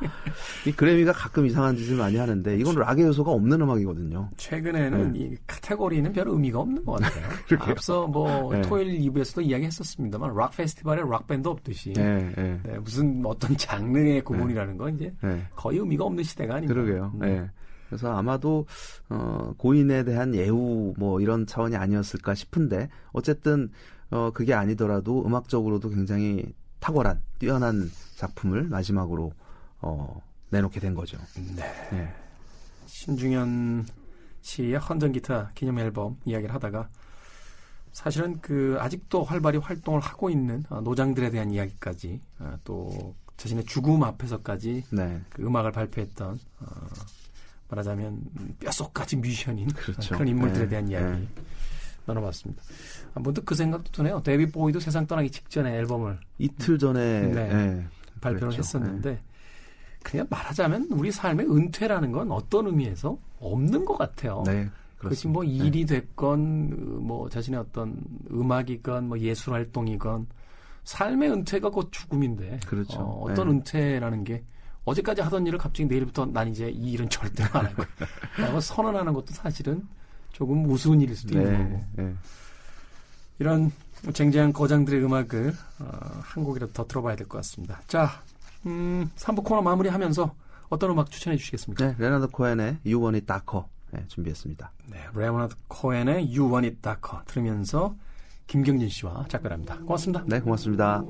이 0.67 0.73
그래미가 0.73 1.13
가끔 1.13 1.47
이상한 1.47 1.77
짓을 1.77 1.97
많이 1.97 2.17
하는데 2.17 2.57
이건 2.57 2.77
락의 2.77 3.05
요소가 3.07 3.31
없는 3.33 3.61
음악이거든요. 3.61 4.31
최근에는 4.37 5.13
네. 5.13 5.19
이 5.19 5.37
카테고리는 5.47 6.13
별 6.13 6.29
의미가 6.29 6.61
없는 6.61 6.85
것 6.85 7.01
같아요. 7.01 7.27
앞서 7.71 8.07
뭐 8.07 8.53
네. 8.53 8.63
토요일 8.63 9.01
2부에서도 9.01 9.45
이야기했었습니다만 9.45 10.35
락 10.35 10.57
페스티벌에 10.57 11.03
락 11.09 11.27
밴드 11.27 11.49
없듯이 11.49 11.93
네, 11.95 12.33
네. 12.37 12.61
네, 12.65 12.79
무슨 12.79 13.23
어떤 13.25 13.57
장르의 13.57 14.23
구분이라는 14.23 14.77
건 14.77 14.95
이제 14.95 15.13
네. 15.23 15.43
거의 15.55 15.79
의미가 15.79 16.05
없는 16.05 16.23
시대가 16.25 16.55
아닙니까? 16.55 16.81
그러게요. 16.81 17.13
네. 17.21 17.51
그래서 17.89 18.13
아마도 18.13 18.67
어 19.09 19.53
고인에 19.59 20.05
대한 20.05 20.33
예우 20.37 20.95
뭐 20.97 21.21
이런 21.21 21.45
차원이 21.45 21.75
아니었을까 21.75 22.35
싶은데 22.35 22.89
어쨌든 23.13 23.69
어 24.11 24.31
그게 24.33 24.55
아니더라도 24.55 25.27
음악적으로도 25.27 25.91
굉장히 25.91 26.55
탁월한 26.81 27.23
뛰어난 27.39 27.91
작품을 28.17 28.65
마지막으로 28.65 29.33
어, 29.81 30.21
내놓게 30.51 30.81
된 30.81 30.95
거죠. 30.95 31.19
네. 31.55 31.63
네. 31.91 32.15
신중현 32.87 33.87
씨의 34.43 34.79
헌전 34.79 35.13
기타 35.13 35.53
기념 35.55 35.79
앨범 35.79 36.17
이야기를 36.25 36.55
하다가 36.55 36.89
사실은 37.93 38.41
그 38.41 38.77
아직도 38.81 39.25
활발히 39.25 39.59
활동을 39.59 40.01
하고 40.01 40.31
있는 40.31 40.65
어, 40.69 40.81
노장들에 40.81 41.31
대한 41.31 41.51
이야기까지 41.51 42.21
어, 42.39 42.59
또 42.65 43.15
자신의 43.37 43.65
죽음 43.65 44.03
앞에서까지 44.03 44.85
네. 44.91 45.21
그 45.31 45.43
음악을 45.43 45.73
발표했던 45.73 46.39
어, 46.61 46.67
말하자면 47.69 48.57
뼈속까지 48.61 49.17
뮤지션인 49.17 49.69
그렇죠. 49.69 50.15
그런 50.15 50.29
인물들에 50.29 50.65
네. 50.65 50.69
대한 50.69 50.89
이야기 50.89 51.21
네. 51.21 51.29
나눠봤습니다. 52.11 52.63
문득 53.15 53.45
그 53.45 53.55
생각도 53.55 53.91
드네요. 53.93 54.21
데뷔 54.23 54.51
보이도 54.51 54.81
세상 54.81 55.07
떠나기 55.07 55.31
직전에 55.31 55.75
앨범을 55.79 56.19
이틀 56.39 56.79
전에 56.79 57.23
네, 57.23 57.49
네, 57.49 57.87
발표를 58.21 58.49
그렇죠. 58.49 58.59
했었는데 58.59 59.11
네. 59.11 59.19
그냥 60.03 60.27
말하자면 60.31 60.89
우리 60.93 61.11
삶의 61.11 61.47
은퇴라는 61.47 62.13
건 62.13 62.31
어떤 62.31 62.67
의미에서 62.67 63.17
없는 63.41 63.85
것 63.85 63.99
같아요. 63.99 64.43
네. 64.47 64.69
그것이 64.99 65.29
뭐 65.29 65.43
네. 65.43 65.51
일이 65.51 65.87
됐건 65.87 67.07
뭐 67.07 67.29
자신의 67.29 67.61
어떤 67.61 67.97
음악이건 68.31 69.09
뭐 69.09 69.19
예술 69.19 69.55
활동이건 69.55 70.27
삶의 70.85 71.31
은퇴가 71.31 71.71
곧 71.71 71.91
죽음인데 71.91 72.61
그렇죠. 72.67 73.01
어, 73.01 73.33
떤 73.35 73.49
네. 73.49 73.55
은퇴라는 73.55 74.25
게 74.25 74.45
어제까지 74.85 75.23
하던 75.23 75.47
일을 75.47 75.59
갑자기 75.59 75.87
내일부터 75.87 76.27
난 76.27 76.49
이제 76.49 76.69
이 76.71 76.93
일은 76.93 77.09
절대 77.09 77.45
안할 77.45 77.75
거야. 77.75 77.87
라고 78.39 78.61
선언하는 78.61 79.13
것도 79.13 79.27
사실은 79.33 79.87
조금 80.41 80.65
우스운 80.71 81.03
일일 81.03 81.15
수도 81.15 81.39
있는 81.39 81.53
네, 81.53 81.59
거고. 81.69 81.85
네. 81.97 82.15
이런 83.41 83.71
쟁쟁한 84.15 84.55
거장들의 84.55 85.05
음악을 85.05 85.53
어, 85.81 85.99
한 86.23 86.45
곡이라도 86.45 86.73
더 86.73 86.87
들어봐야 86.87 87.15
될 87.15 87.27
것 87.29 87.37
같습니다. 87.39 87.83
자, 87.87 88.09
음, 88.65 89.11
3부 89.17 89.45
코너 89.45 89.61
마무리하면서 89.61 90.35
어떤 90.71 90.91
음악 90.93 91.11
추천해 91.11 91.37
주시겠습니까? 91.37 91.89
네, 91.89 91.95
레나드 91.99 92.29
코엔의 92.29 92.79
You 92.87 93.03
Want 93.03 93.17
It 93.19 93.27
Darker 93.27 93.67
네, 93.91 94.03
준비했습니다. 94.09 94.73
네, 94.87 94.99
레나드 95.15 95.55
코엔의 95.69 96.35
You 96.35 96.51
Want 96.51 96.67
It 96.69 96.81
Darker 96.81 97.23
들으면서 97.27 97.95
김경진 98.47 98.89
씨와 98.89 99.27
작별합니다. 99.29 99.77
고맙습니다. 99.81 100.25
네, 100.27 100.41
고맙습니다. 100.41 101.03